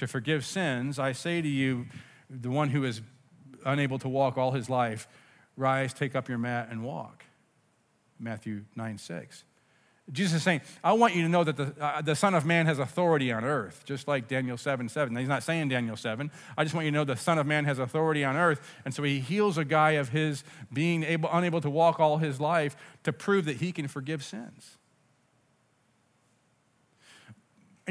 to 0.01 0.07
forgive 0.07 0.43
sins, 0.43 0.97
I 0.97 1.11
say 1.11 1.43
to 1.43 1.47
you, 1.47 1.85
the 2.27 2.49
one 2.49 2.69
who 2.69 2.85
is 2.85 3.01
unable 3.63 3.99
to 3.99 4.09
walk 4.09 4.35
all 4.35 4.51
his 4.51 4.67
life, 4.67 5.07
rise, 5.55 5.93
take 5.93 6.15
up 6.15 6.27
your 6.27 6.39
mat, 6.39 6.69
and 6.71 6.83
walk. 6.83 7.23
Matthew 8.19 8.63
9 8.75 8.97
6. 8.97 9.43
Jesus 10.11 10.37
is 10.37 10.43
saying, 10.43 10.61
I 10.83 10.93
want 10.93 11.13
you 11.13 11.21
to 11.21 11.29
know 11.29 11.43
that 11.43 11.55
the, 11.55 11.75
uh, 11.79 12.01
the 12.01 12.15
Son 12.15 12.33
of 12.33 12.47
Man 12.47 12.65
has 12.65 12.79
authority 12.79 13.31
on 13.31 13.45
earth, 13.45 13.83
just 13.85 14.07
like 14.07 14.27
Daniel 14.27 14.57
7 14.57 14.89
7. 14.89 15.13
Now, 15.13 15.19
he's 15.19 15.29
not 15.29 15.43
saying 15.43 15.69
Daniel 15.69 15.95
7. 15.95 16.31
I 16.57 16.63
just 16.63 16.73
want 16.73 16.85
you 16.85 16.91
to 16.91 16.97
know 16.97 17.03
the 17.03 17.15
Son 17.15 17.37
of 17.37 17.45
Man 17.45 17.65
has 17.65 17.77
authority 17.77 18.23
on 18.23 18.35
earth. 18.35 18.59
And 18.85 18.95
so 18.95 19.03
he 19.03 19.19
heals 19.19 19.59
a 19.59 19.65
guy 19.65 19.91
of 19.91 20.09
his 20.09 20.43
being 20.73 21.03
able, 21.03 21.29
unable 21.31 21.61
to 21.61 21.69
walk 21.69 21.99
all 21.99 22.17
his 22.17 22.41
life 22.41 22.75
to 23.03 23.13
prove 23.13 23.45
that 23.45 23.57
he 23.57 23.71
can 23.71 23.87
forgive 23.87 24.23
sins. 24.23 24.79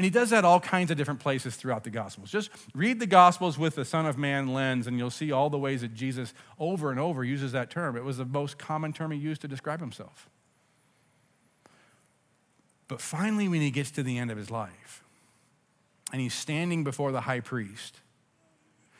And 0.01 0.03
he 0.03 0.09
does 0.09 0.31
that 0.31 0.43
all 0.43 0.59
kinds 0.59 0.89
of 0.89 0.97
different 0.97 1.19
places 1.19 1.55
throughout 1.55 1.83
the 1.83 1.91
Gospels. 1.91 2.31
Just 2.31 2.49
read 2.73 2.99
the 2.99 3.05
Gospels 3.05 3.59
with 3.59 3.75
the 3.75 3.85
Son 3.85 4.07
of 4.07 4.17
Man 4.17 4.51
lens, 4.51 4.87
and 4.87 4.97
you'll 4.97 5.11
see 5.11 5.31
all 5.31 5.51
the 5.51 5.59
ways 5.59 5.81
that 5.81 5.93
Jesus 5.93 6.33
over 6.57 6.89
and 6.89 6.99
over 6.99 7.23
uses 7.23 7.51
that 7.51 7.69
term. 7.69 7.95
It 7.95 8.03
was 8.03 8.17
the 8.17 8.25
most 8.25 8.57
common 8.57 8.93
term 8.93 9.11
he 9.11 9.19
used 9.19 9.41
to 9.41 9.47
describe 9.47 9.79
himself. 9.79 10.27
But 12.87 12.99
finally, 12.99 13.47
when 13.47 13.61
he 13.61 13.69
gets 13.69 13.91
to 13.91 14.01
the 14.01 14.17
end 14.17 14.31
of 14.31 14.39
his 14.39 14.49
life 14.49 15.03
and 16.11 16.19
he's 16.19 16.33
standing 16.33 16.83
before 16.83 17.11
the 17.11 17.21
high 17.21 17.41
priest, 17.41 17.99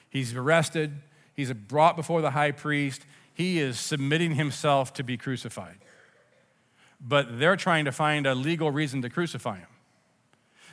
he's 0.07 0.35
arrested, 0.35 1.01
he's 1.33 1.51
brought 1.51 1.95
before 1.95 2.21
the 2.21 2.29
high 2.29 2.51
priest, 2.51 3.07
he 3.33 3.57
is 3.57 3.79
submitting 3.79 4.35
himself 4.35 4.93
to 4.93 5.03
be 5.03 5.17
crucified. 5.17 5.79
But 7.03 7.39
they're 7.39 7.55
trying 7.55 7.85
to 7.85 7.91
find 7.91 8.27
a 8.27 8.35
legal 8.35 8.69
reason 8.69 9.01
to 9.01 9.09
crucify 9.09 9.57
him. 9.57 9.65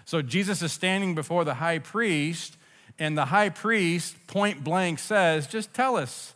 So 0.08 0.22
Jesus 0.22 0.62
is 0.62 0.72
standing 0.72 1.14
before 1.14 1.44
the 1.44 1.52
high 1.52 1.80
priest, 1.80 2.56
and 2.98 3.14
the 3.14 3.26
high 3.26 3.50
priest 3.50 4.16
point 4.26 4.64
blank 4.64 5.00
says, 5.00 5.46
Just 5.46 5.74
tell 5.74 5.96
us, 5.96 6.34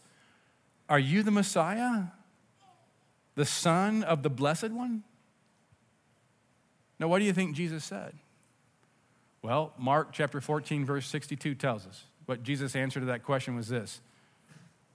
are 0.90 0.98
you 0.98 1.22
the 1.22 1.30
Messiah? 1.30 2.02
The 3.34 3.46
Son 3.46 4.02
of 4.02 4.22
the 4.22 4.28
Blessed 4.28 4.72
One? 4.72 5.04
Now, 7.00 7.08
what 7.08 7.20
do 7.20 7.24
you 7.24 7.32
think 7.32 7.56
Jesus 7.56 7.82
said? 7.82 8.12
Well, 9.40 9.72
Mark 9.78 10.08
chapter 10.12 10.42
14, 10.42 10.84
verse 10.84 11.06
62 11.06 11.54
tells 11.54 11.86
us 11.86 12.04
what 12.26 12.42
Jesus' 12.42 12.76
answer 12.76 13.00
to 13.00 13.06
that 13.06 13.22
question 13.22 13.56
was 13.56 13.68
this 13.68 14.02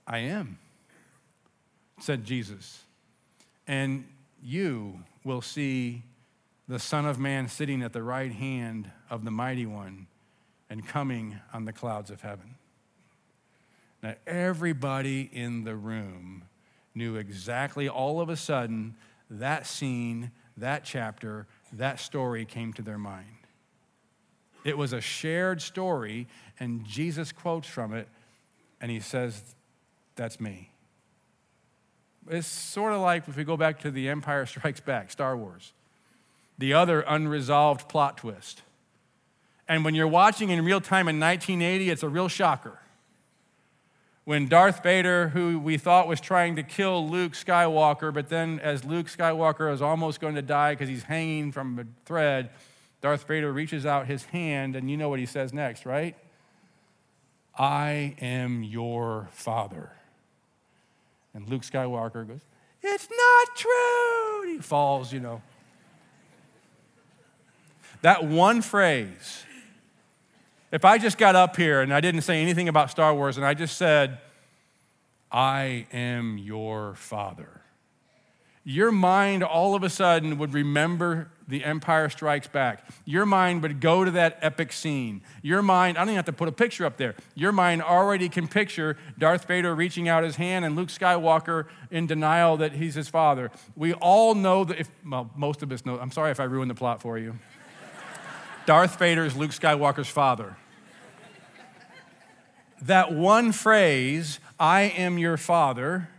I 0.06 0.18
am, 0.18 0.56
said 1.98 2.24
Jesus. 2.24 2.84
And 3.66 4.06
you 4.40 5.00
will 5.24 5.42
see 5.42 6.04
the 6.68 6.78
Son 6.78 7.06
of 7.06 7.18
Man 7.18 7.48
sitting 7.48 7.82
at 7.82 7.94
the 7.94 8.02
right 8.02 8.30
hand 8.30 8.90
of 9.08 9.24
the 9.24 9.30
Mighty 9.30 9.64
One 9.64 10.06
and 10.68 10.86
coming 10.86 11.40
on 11.52 11.64
the 11.64 11.72
clouds 11.72 12.10
of 12.10 12.20
heaven. 12.20 12.56
Now, 14.02 14.14
everybody 14.26 15.28
in 15.32 15.64
the 15.64 15.74
room 15.74 16.44
knew 16.94 17.16
exactly 17.16 17.88
all 17.88 18.20
of 18.20 18.28
a 18.28 18.36
sudden 18.36 18.96
that 19.30 19.66
scene, 19.66 20.30
that 20.56 20.84
chapter, 20.84 21.46
that 21.72 22.00
story 22.00 22.44
came 22.44 22.72
to 22.74 22.82
their 22.82 22.98
mind. 22.98 23.24
It 24.64 24.76
was 24.76 24.92
a 24.92 25.00
shared 25.00 25.62
story, 25.62 26.28
and 26.60 26.84
Jesus 26.84 27.32
quotes 27.32 27.66
from 27.66 27.94
it, 27.94 28.08
and 28.80 28.90
he 28.90 29.00
says, 29.00 29.42
That's 30.16 30.40
me. 30.40 30.70
It's 32.30 32.46
sort 32.46 32.92
of 32.92 33.00
like 33.00 33.26
if 33.26 33.36
we 33.36 33.44
go 33.44 33.56
back 33.56 33.80
to 33.80 33.90
The 33.90 34.08
Empire 34.10 34.44
Strikes 34.44 34.80
Back, 34.80 35.10
Star 35.10 35.36
Wars, 35.36 35.72
the 36.58 36.74
other 36.74 37.00
unresolved 37.00 37.88
plot 37.88 38.18
twist. 38.18 38.62
And 39.68 39.84
when 39.84 39.94
you're 39.94 40.08
watching 40.08 40.50
in 40.50 40.64
real 40.64 40.80
time 40.80 41.08
in 41.08 41.20
1980, 41.20 41.90
it's 41.90 42.02
a 42.02 42.08
real 42.08 42.28
shocker 42.28 42.78
when 44.28 44.46
Darth 44.46 44.82
Vader, 44.82 45.28
who 45.28 45.58
we 45.58 45.78
thought 45.78 46.06
was 46.06 46.20
trying 46.20 46.56
to 46.56 46.62
kill 46.62 47.08
Luke 47.08 47.32
Skywalker, 47.32 48.12
but 48.12 48.28
then 48.28 48.60
as 48.60 48.84
Luke 48.84 49.06
Skywalker 49.06 49.72
is 49.72 49.80
almost 49.80 50.20
going 50.20 50.34
to 50.34 50.42
die 50.42 50.74
because 50.74 50.86
he's 50.86 51.04
hanging 51.04 51.50
from 51.50 51.78
a 51.78 51.84
thread, 52.04 52.50
Darth 53.00 53.26
Vader 53.26 53.50
reaches 53.50 53.86
out 53.86 54.06
his 54.06 54.26
hand, 54.26 54.76
and 54.76 54.90
you 54.90 54.98
know 54.98 55.08
what 55.08 55.18
he 55.18 55.24
says 55.24 55.54
next, 55.54 55.86
right? 55.86 56.14
I 57.58 58.16
am 58.20 58.62
your 58.62 59.30
father. 59.32 59.92
And 61.32 61.48
Luke 61.48 61.62
Skywalker 61.62 62.28
goes, 62.28 62.42
It's 62.82 63.08
not 63.08 63.56
true. 63.56 64.52
He 64.52 64.58
falls, 64.58 65.10
you 65.10 65.20
know. 65.20 65.40
That 68.02 68.24
one 68.24 68.62
phrase 68.62 69.44
if 70.70 70.84
I 70.84 70.98
just 70.98 71.16
got 71.16 71.34
up 71.34 71.56
here 71.56 71.80
and 71.80 71.92
I 71.94 72.00
didn't 72.00 72.22
say 72.22 72.42
anything 72.42 72.68
about 72.68 72.90
Star 72.90 73.14
Wars 73.14 73.36
and 73.36 73.46
I 73.46 73.54
just 73.54 73.76
said, 73.76 74.18
I 75.32 75.86
am 75.92 76.38
your 76.38 76.94
father, 76.94 77.62
your 78.64 78.92
mind 78.92 79.42
all 79.42 79.74
of 79.74 79.82
a 79.82 79.88
sudden 79.88 80.36
would 80.38 80.52
remember 80.52 81.30
the 81.48 81.64
Empire 81.64 82.10
Strikes 82.10 82.46
Back. 82.46 82.86
Your 83.06 83.24
mind 83.24 83.62
would 83.62 83.80
go 83.80 84.04
to 84.04 84.10
that 84.10 84.38
epic 84.42 84.72
scene. 84.72 85.22
Your 85.40 85.62
mind, 85.62 85.96
I 85.96 86.02
don't 86.02 86.10
even 86.10 86.16
have 86.16 86.26
to 86.26 86.32
put 86.34 86.48
a 86.48 86.52
picture 86.52 86.84
up 86.84 86.98
there. 86.98 87.14
Your 87.34 87.52
mind 87.52 87.80
already 87.80 88.28
can 88.28 88.46
picture 88.46 88.98
Darth 89.18 89.46
Vader 89.46 89.74
reaching 89.74 90.06
out 90.06 90.22
his 90.22 90.36
hand 90.36 90.66
and 90.66 90.76
Luke 90.76 90.90
Skywalker 90.90 91.64
in 91.90 92.06
denial 92.06 92.58
that 92.58 92.74
he's 92.74 92.94
his 92.94 93.08
father. 93.08 93.50
We 93.74 93.94
all 93.94 94.34
know 94.34 94.64
that 94.64 94.78
if, 94.78 94.90
well, 95.08 95.30
most 95.34 95.62
of 95.62 95.72
us 95.72 95.86
know, 95.86 95.98
I'm 95.98 96.10
sorry 96.10 96.30
if 96.30 96.40
I 96.40 96.44
ruined 96.44 96.70
the 96.70 96.74
plot 96.74 97.00
for 97.00 97.16
you. 97.16 97.38
Darth 98.68 98.98
Vader 98.98 99.24
is 99.24 99.34
Luke 99.34 99.52
Skywalker's 99.52 100.10
father. 100.10 100.58
That 102.82 103.14
one 103.14 103.52
phrase, 103.52 104.40
I 104.60 104.82
am 104.82 105.16
your 105.16 105.38
father, 105.38 106.10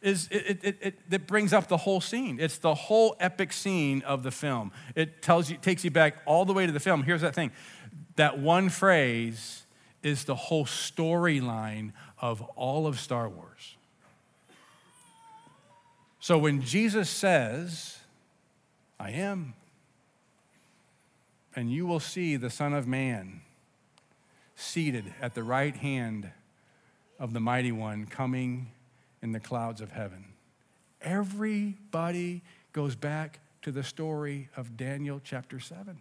is 0.00 0.28
it, 0.30 0.60
it, 0.62 0.78
it, 0.80 0.98
it, 1.10 1.26
brings 1.26 1.52
up 1.52 1.66
the 1.66 1.78
whole 1.78 2.00
scene. 2.00 2.38
It's 2.38 2.58
the 2.58 2.76
whole 2.76 3.16
epic 3.18 3.52
scene 3.52 4.02
of 4.02 4.22
the 4.22 4.30
film. 4.30 4.70
It 4.94 5.22
tells 5.22 5.50
you, 5.50 5.56
takes 5.56 5.82
you 5.82 5.90
back 5.90 6.18
all 6.24 6.44
the 6.44 6.52
way 6.52 6.66
to 6.66 6.72
the 6.72 6.78
film. 6.78 7.02
Here's 7.02 7.22
that 7.22 7.34
thing. 7.34 7.50
That 8.14 8.38
one 8.38 8.68
phrase 8.68 9.64
is 10.04 10.22
the 10.22 10.36
whole 10.36 10.66
storyline 10.66 11.94
of 12.20 12.42
all 12.54 12.86
of 12.86 13.00
Star 13.00 13.28
Wars. 13.28 13.74
So 16.20 16.38
when 16.38 16.62
Jesus 16.62 17.10
says, 17.10 17.98
I 19.00 19.10
am, 19.10 19.54
and 21.56 21.72
you 21.72 21.86
will 21.86 22.00
see 22.00 22.36
the 22.36 22.50
Son 22.50 22.72
of 22.72 22.86
Man 22.86 23.40
seated 24.56 25.12
at 25.20 25.34
the 25.34 25.42
right 25.42 25.74
hand 25.74 26.30
of 27.18 27.32
the 27.32 27.40
Mighty 27.40 27.72
One 27.72 28.06
coming 28.06 28.70
in 29.22 29.32
the 29.32 29.40
clouds 29.40 29.80
of 29.80 29.92
heaven. 29.92 30.26
Everybody 31.00 32.42
goes 32.72 32.96
back 32.96 33.40
to 33.62 33.72
the 33.72 33.82
story 33.82 34.48
of 34.56 34.76
Daniel 34.76 35.20
chapter 35.22 35.60
7. 35.60 35.98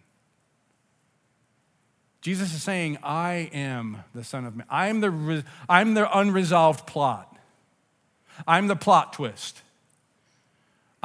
Jesus 2.21 2.53
is 2.53 2.63
saying, 2.63 2.97
I 3.03 3.49
am 3.53 4.03
the 4.15 4.23
Son 4.23 4.45
of 4.45 4.55
Man. 4.55 4.65
I'm 4.69 5.01
the, 5.01 5.43
I'm 5.67 5.93
the 5.93 6.17
unresolved 6.17 6.87
plot. 6.87 7.37
I'm 8.47 8.67
the 8.67 8.75
plot 8.75 9.13
twist. 9.13 9.61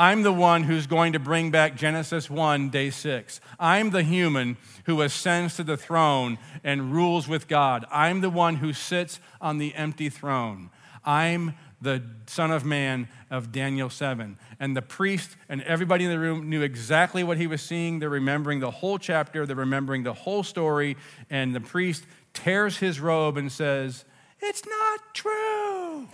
I'm 0.00 0.22
the 0.22 0.32
one 0.32 0.62
who's 0.62 0.86
going 0.86 1.14
to 1.14 1.18
bring 1.18 1.50
back 1.50 1.74
Genesis 1.74 2.30
1, 2.30 2.70
day 2.70 2.88
6. 2.88 3.40
I'm 3.58 3.90
the 3.90 4.04
human 4.04 4.56
who 4.84 5.02
ascends 5.02 5.56
to 5.56 5.64
the 5.64 5.76
throne 5.76 6.38
and 6.62 6.92
rules 6.92 7.26
with 7.26 7.48
God. 7.48 7.84
I'm 7.90 8.20
the 8.20 8.30
one 8.30 8.56
who 8.56 8.72
sits 8.72 9.18
on 9.40 9.58
the 9.58 9.74
empty 9.74 10.08
throne. 10.08 10.70
I'm 11.04 11.56
the 11.82 12.04
Son 12.28 12.52
of 12.52 12.64
Man 12.64 13.08
of 13.28 13.50
Daniel 13.50 13.90
7. 13.90 14.38
And 14.60 14.76
the 14.76 14.82
priest 14.82 15.36
and 15.48 15.62
everybody 15.62 16.04
in 16.04 16.12
the 16.12 16.18
room 16.20 16.48
knew 16.48 16.62
exactly 16.62 17.24
what 17.24 17.36
he 17.36 17.48
was 17.48 17.60
seeing. 17.60 17.98
They're 17.98 18.08
remembering 18.08 18.60
the 18.60 18.70
whole 18.70 18.98
chapter, 18.98 19.46
they're 19.46 19.56
remembering 19.56 20.04
the 20.04 20.14
whole 20.14 20.44
story. 20.44 20.96
And 21.28 21.56
the 21.56 21.60
priest 21.60 22.06
tears 22.34 22.76
his 22.76 23.00
robe 23.00 23.36
and 23.36 23.50
says, 23.50 24.04
It's 24.38 24.64
not 24.64 25.12
true. 25.12 26.06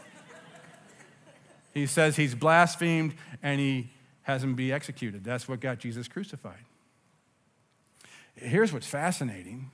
He 1.75 1.87
says 1.87 2.17
he's 2.17 2.35
blasphemed 2.35 3.15
and 3.43 3.61
he 3.61 3.91
has 4.23 4.43
him 4.43 4.55
be 4.55 4.73
executed. 4.73 5.25
That's 5.25 5.49
what 5.49 5.61
got 5.61 5.79
Jesus 5.79 6.09
crucified. 6.09 6.65
Here's 8.37 8.73
what's 8.73 8.87
fascinating 8.87 9.71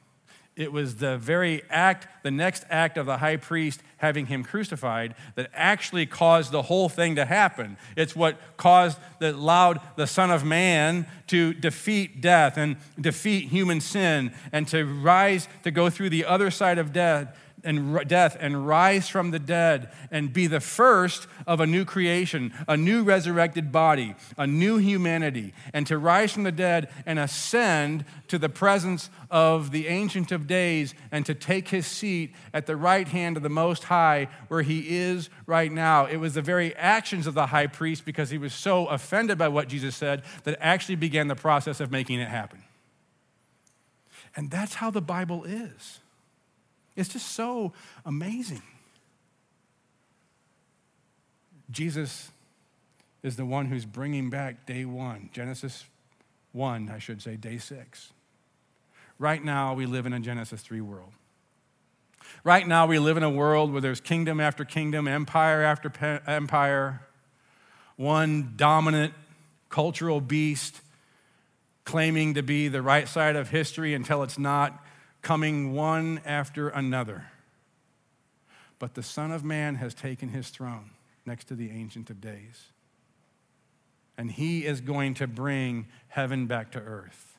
it 0.57 0.73
was 0.73 0.97
the 0.97 1.17
very 1.17 1.63
act, 1.71 2.07
the 2.23 2.31
next 2.31 2.65
act 2.69 2.99
of 2.99 3.07
the 3.07 3.17
high 3.17 3.37
priest 3.37 3.81
having 3.97 4.27
him 4.27 4.45
crucified, 4.45 5.15
that 5.37 5.49
actually 5.55 6.05
caused 6.05 6.51
the 6.51 6.63
whole 6.63 6.91
thing 6.91 7.17
to 7.17 7.25
happen. 7.25 7.79
It's 7.97 8.15
what 8.15 8.39
caused, 8.59 8.99
that 9.21 9.35
allowed 9.37 9.81
the 9.97 10.07
Son 10.07 10.31
of 10.31 10.45
Man 10.45 11.07
to 11.29 11.55
defeat 11.55 12.21
death 12.21 12.59
and 12.59 12.77
defeat 13.01 13.49
human 13.49 13.81
sin 13.81 14.35
and 14.53 14.69
to 14.69 14.85
rise, 14.85 15.49
to 15.63 15.71
go 15.71 15.89
through 15.89 16.11
the 16.11 16.27
other 16.27 16.51
side 16.51 16.77
of 16.77 16.93
death 16.93 17.35
and 17.65 18.09
death 18.09 18.37
and 18.41 18.67
rise 18.67 19.09
from 19.09 19.31
the 19.31 19.39
dead 19.39 19.91
and 20.11 20.33
be 20.33 20.47
the 20.47 20.61
first 20.61 21.27
of 21.47 21.61
a 21.61 21.67
new 21.67 21.85
creation, 21.85 22.53
a 22.67 22.77
new 22.77 23.03
resurrected 23.03 23.73
body, 23.73 24.15
a 24.37 24.47
new 24.47 24.79
humanity, 24.79 25.53
and 25.73 25.87
to 25.87 25.99
rise 25.99 26.33
from 26.33 26.43
the 26.43 26.53
dead 26.53 26.89
and 27.07 27.19
ascend 27.19 28.05
to 28.29 28.39
the 28.39 28.49
presence 28.49 29.11
of 29.31 29.71
the 29.71 29.89
Ancient 29.89 30.33
of 30.33 30.47
Days 30.47 30.95
and 31.11 31.25
to 31.27 31.35
take 31.35 31.69
his 31.69 31.87
seat 31.87 32.35
at 32.53 32.67
the 32.67 32.77
right 32.77 33.09
hand 33.09 33.37
of 33.37 33.43
the 33.43 33.49
Most 33.49 33.85
High 33.85 34.29
where 34.49 34.63
he 34.63 34.99
is 34.99 35.31
right 35.47 35.71
now. 35.71 36.07
It 36.07 36.17
was 36.17 36.35
the 36.35 36.43
very 36.43 36.75
actions 36.77 37.27
of 37.27 37.35
the 37.35 37.47
high 37.47 37.67
priest 37.67 38.05
because 38.05 38.31
he 38.31 38.39
was 38.39 38.55
so 38.55 38.87
offended 38.87 39.39
by 39.39 39.49
what 39.49 39.69
Jesus 39.69 39.97
said 39.97 40.23
that 40.45 40.57
actually 40.61 40.97
began 40.97 41.29
the 41.29 41.37
process 41.37 41.81
of 41.81 41.91
making 41.91 42.21
it 42.21 42.29
happen. 42.29 42.63
And 44.37 44.51
that's 44.51 44.75
how 44.75 44.91
the 44.91 45.01
Bible 45.01 45.45
is. 45.45 46.01
It's 47.01 47.09
just 47.09 47.33
so 47.33 47.73
amazing. 48.05 48.63
Jesus 51.71 52.31
is 53.23 53.37
the 53.37 53.47
one 53.47 53.67
who's 53.67 53.87
bringing 53.87 54.29
back 54.29 54.67
day 54.67 54.85
one, 54.85 55.31
Genesis 55.33 55.87
1, 56.53 56.91
I 56.91 56.99
should 56.99 57.23
say, 57.23 57.37
day 57.37 57.57
six. 57.57 58.13
Right 59.19 59.43
now, 59.43 59.73
we 59.73 59.87
live 59.87 60.05
in 60.05 60.13
a 60.13 60.21
Genesis 60.21 60.61
3 60.61 60.83
world. 60.83 61.13
Right 62.45 62.69
now, 62.69 62.87
we 62.87 62.99
live 62.99 63.17
in 63.17 63.23
a 63.23 63.31
world 63.31 63.73
where 63.73 63.81
there's 63.81 64.01
kingdom 64.01 64.39
after 64.39 64.67
kingdom, 64.67 65.09
empire 65.09 65.63
after 65.63 65.89
pe- 65.89 66.21
empire, 66.27 67.01
one 67.97 68.53
dominant 68.57 69.15
cultural 69.71 70.21
beast 70.21 70.83
claiming 71.85 72.35
to 72.35 72.43
be 72.43 72.69
the 72.69 72.83
right 72.83 73.09
side 73.09 73.37
of 73.37 73.49
history 73.49 73.95
until 73.95 74.23
it's 74.23 74.39
not, 74.39 74.85
coming 75.23 75.73
one 75.73 76.21
after 76.25 76.69
another. 76.69 77.27
But 78.79 78.95
the 78.95 79.03
Son 79.03 79.31
of 79.31 79.45
Man 79.45 79.77
has 79.77 79.95
taken 79.95 80.31
his 80.31 80.49
throne 80.49 80.91
next 81.27 81.45
to 81.49 81.55
the 81.55 81.71
Ancient 81.71 82.11
of 82.11 82.21
Days. 82.21 82.69
And 84.17 84.31
he 84.31 84.67
is 84.67 84.81
going 84.81 85.15
to 85.15 85.27
bring 85.27 85.87
heaven 86.09 86.47
back 86.47 86.73
to 86.73 86.79
earth. 86.79 87.37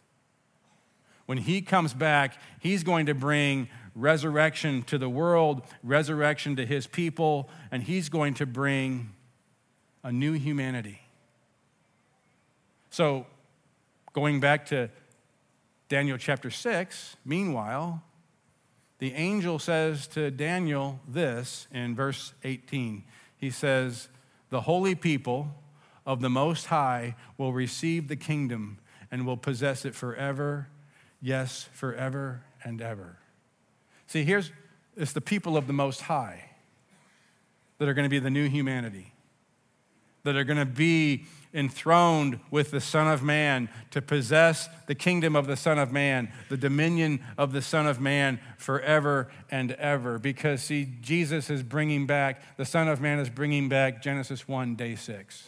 When 1.25 1.37
he 1.37 1.61
comes 1.61 1.93
back, 1.93 2.37
he's 2.59 2.83
going 2.83 3.05
to 3.05 3.13
bring 3.13 3.69
resurrection 3.95 4.83
to 4.83 4.97
the 4.97 5.09
world, 5.09 5.61
resurrection 5.83 6.55
to 6.57 6.65
his 6.65 6.87
people, 6.87 7.49
and 7.71 7.83
he's 7.83 8.09
going 8.09 8.33
to 8.35 8.45
bring 8.45 9.11
a 10.03 10.11
new 10.11 10.33
humanity. 10.33 11.01
So, 12.89 13.25
going 14.13 14.39
back 14.39 14.65
to 14.67 14.89
Daniel 15.91 16.17
chapter 16.17 16.49
6, 16.49 17.17
meanwhile, 17.25 18.01
the 18.99 19.11
angel 19.11 19.59
says 19.59 20.07
to 20.07 20.31
Daniel 20.31 21.01
this 21.05 21.67
in 21.69 21.95
verse 21.95 22.33
18. 22.45 23.03
He 23.35 23.49
says, 23.49 24.07
The 24.51 24.61
holy 24.61 24.95
people 24.95 25.53
of 26.05 26.21
the 26.21 26.29
Most 26.29 26.67
High 26.67 27.17
will 27.37 27.51
receive 27.51 28.07
the 28.07 28.15
kingdom 28.15 28.77
and 29.11 29.27
will 29.27 29.35
possess 29.35 29.83
it 29.83 29.93
forever, 29.93 30.69
yes, 31.21 31.67
forever 31.73 32.43
and 32.63 32.81
ever. 32.81 33.17
See, 34.07 34.23
here's 34.23 34.49
it's 34.95 35.11
the 35.11 35.19
people 35.19 35.57
of 35.57 35.67
the 35.67 35.73
Most 35.73 36.03
High 36.03 36.51
that 37.79 37.89
are 37.89 37.93
going 37.93 38.05
to 38.05 38.09
be 38.09 38.19
the 38.19 38.29
new 38.29 38.47
humanity, 38.47 39.11
that 40.23 40.37
are 40.37 40.45
going 40.45 40.57
to 40.57 40.65
be 40.65 41.25
enthroned 41.53 42.39
with 42.49 42.71
the 42.71 42.79
Son 42.79 43.07
of 43.07 43.23
Man, 43.23 43.69
to 43.91 44.01
possess 44.01 44.69
the 44.87 44.95
kingdom 44.95 45.35
of 45.35 45.47
the 45.47 45.57
Son 45.57 45.77
of 45.77 45.91
Man, 45.91 46.31
the 46.49 46.57
dominion 46.57 47.21
of 47.37 47.51
the 47.51 47.61
Son 47.61 47.87
of 47.87 47.99
Man 47.99 48.39
forever 48.57 49.31
and 49.49 49.71
ever. 49.73 50.17
Because, 50.17 50.61
see, 50.61 50.87
Jesus 51.01 51.49
is 51.49 51.63
bringing 51.63 52.05
back, 52.05 52.57
the 52.57 52.65
Son 52.65 52.87
of 52.87 53.01
Man 53.01 53.19
is 53.19 53.29
bringing 53.29 53.69
back 53.69 54.01
Genesis 54.01 54.47
1, 54.47 54.75
day 54.75 54.95
6. 54.95 55.47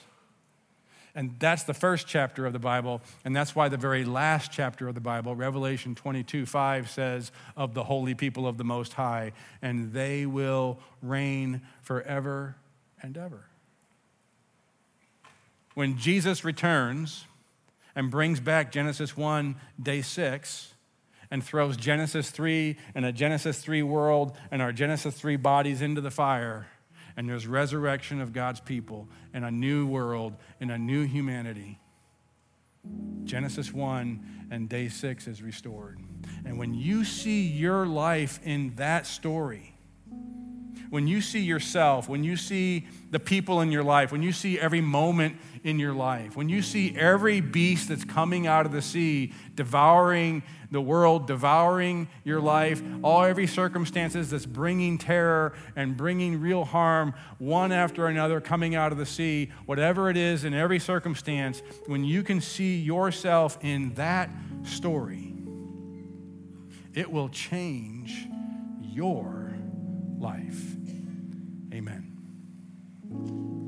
And 1.16 1.36
that's 1.40 1.64
the 1.64 1.76
first 1.76 2.08
chapter 2.08 2.48
of 2.48 2.54
the 2.54 2.60
Bible. 2.60 3.00
And 3.24 3.36
that's 3.36 3.56
why 3.56 3.70
the 3.70 3.78
very 3.78 4.04
last 4.04 4.52
chapter 4.52 4.88
of 4.88 4.96
the 4.96 5.02
Bible, 5.02 5.36
Revelation 5.36 5.94
22 5.94 6.48
5, 6.48 6.90
says, 6.90 7.32
Of 7.56 7.76
the 7.76 7.84
holy 7.84 8.16
people 8.16 8.48
of 8.48 8.58
the 8.58 8.64
Most 8.64 8.94
High, 8.94 9.34
and 9.62 9.94
they 9.94 10.26
will 10.26 10.80
reign 11.04 11.62
forever 11.84 12.56
and 13.02 13.16
ever 13.16 13.46
when 15.74 15.98
Jesus 15.98 16.44
returns 16.44 17.26
and 17.96 18.10
brings 18.10 18.40
back 18.40 18.72
Genesis 18.72 19.16
1, 19.16 19.56
day 19.82 20.02
6, 20.02 20.74
and 21.32 21.44
throws 21.44 21.78
Genesis 21.78 22.30
3 22.30 22.78
and 22.94 23.06
a 23.06 23.12
Genesis 23.12 23.60
3 23.60 23.82
world 23.84 24.38
and 24.52 24.62
our 24.62 24.72
Genesis 24.72 25.16
3 25.16 25.36
bodies 25.38 25.82
into 25.82 26.00
the 26.00 26.12
fire, 26.12 26.68
and 27.18 27.28
there's 27.28 27.48
resurrection 27.48 28.22
of 28.22 28.34
God's 28.34 28.60
people 28.60 29.08
and 29.34 29.44
a 29.44 29.52
new 29.52 29.88
world 29.88 30.36
and 30.60 30.72
a 30.72 30.78
new 30.78 31.06
humanity. 31.06 31.80
Genesis 33.24 33.74
1 33.74 34.48
and 34.52 34.70
day 34.70 34.90
6 34.90 35.28
is 35.28 35.42
restored. 35.42 36.00
And 36.46 36.60
when 36.60 36.74
you 36.74 37.04
see 37.06 37.48
your 37.48 37.88
life 37.88 38.40
in 38.44 38.76
that 38.76 39.08
story, 39.08 39.73
when 40.94 41.08
you 41.08 41.22
see 41.22 41.40
yourself, 41.40 42.08
when 42.08 42.24
you 42.24 42.38
see 42.38 42.86
the 43.10 43.20
people 43.20 43.62
in 43.62 43.72
your 43.72 43.82
life, 43.82 44.12
when 44.12 44.22
you 44.22 44.32
see 44.32 44.60
every 44.60 44.80
moment 44.80 45.36
in 45.64 45.80
your 45.80 45.92
life, 45.92 46.38
when 46.38 46.50
you 46.50 46.62
see 46.62 46.96
every 46.96 47.42
beast 47.42 47.90
that's 47.90 48.06
coming 48.06 48.46
out 48.46 48.68
of 48.68 48.72
the 48.72 48.80
sea, 48.80 49.34
devouring 49.56 50.44
the 50.70 50.80
world, 50.80 51.26
devouring 51.26 52.08
your 52.24 52.40
life, 52.40 52.84
all 53.02 53.24
every 53.24 53.48
circumstances 53.48 54.30
that's 54.30 54.46
bringing 54.46 55.00
terror 55.00 55.54
and 55.76 55.98
bringing 55.98 56.40
real 56.40 56.64
harm, 56.64 57.16
one 57.40 57.72
after 57.72 58.06
another 58.06 58.40
coming 58.40 58.76
out 58.76 58.92
of 58.92 59.00
the 59.00 59.06
sea, 59.08 59.50
whatever 59.66 60.12
it 60.12 60.16
is 60.16 60.44
in 60.44 60.54
every 60.54 60.78
circumstance, 60.78 61.64
when 61.88 62.04
you 62.04 62.22
can 62.22 62.40
see 62.40 62.80
yourself 62.80 63.58
in 63.62 63.96
that 63.96 64.30
story, 64.62 65.34
it 66.94 67.12
will 67.12 67.30
change 67.30 68.28
your 68.80 69.56
life. 70.20 70.83
Thank 73.14 73.30
you. 73.30 73.63